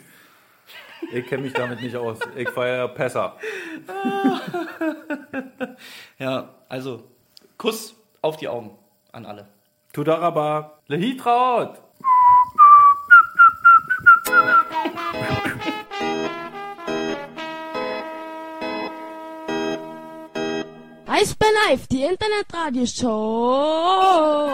[1.12, 2.20] Ich kenne mich damit nicht aus.
[2.36, 3.38] Ich feiere Pessa.
[6.20, 7.10] Ja, also
[7.58, 8.78] Kuss auf die Augen
[9.14, 9.48] an alle.
[9.94, 10.80] Tudaraba.
[10.88, 11.78] Lehitraut.
[21.08, 24.50] Eisbär Live, die Internetradioshow.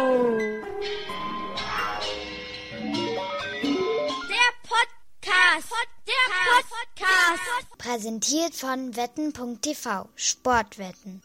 [4.30, 5.74] Der Podcast.
[6.08, 6.26] Der
[6.60, 7.78] Podcast.
[7.78, 11.22] Präsentiert von wetten.tv Sportwetten.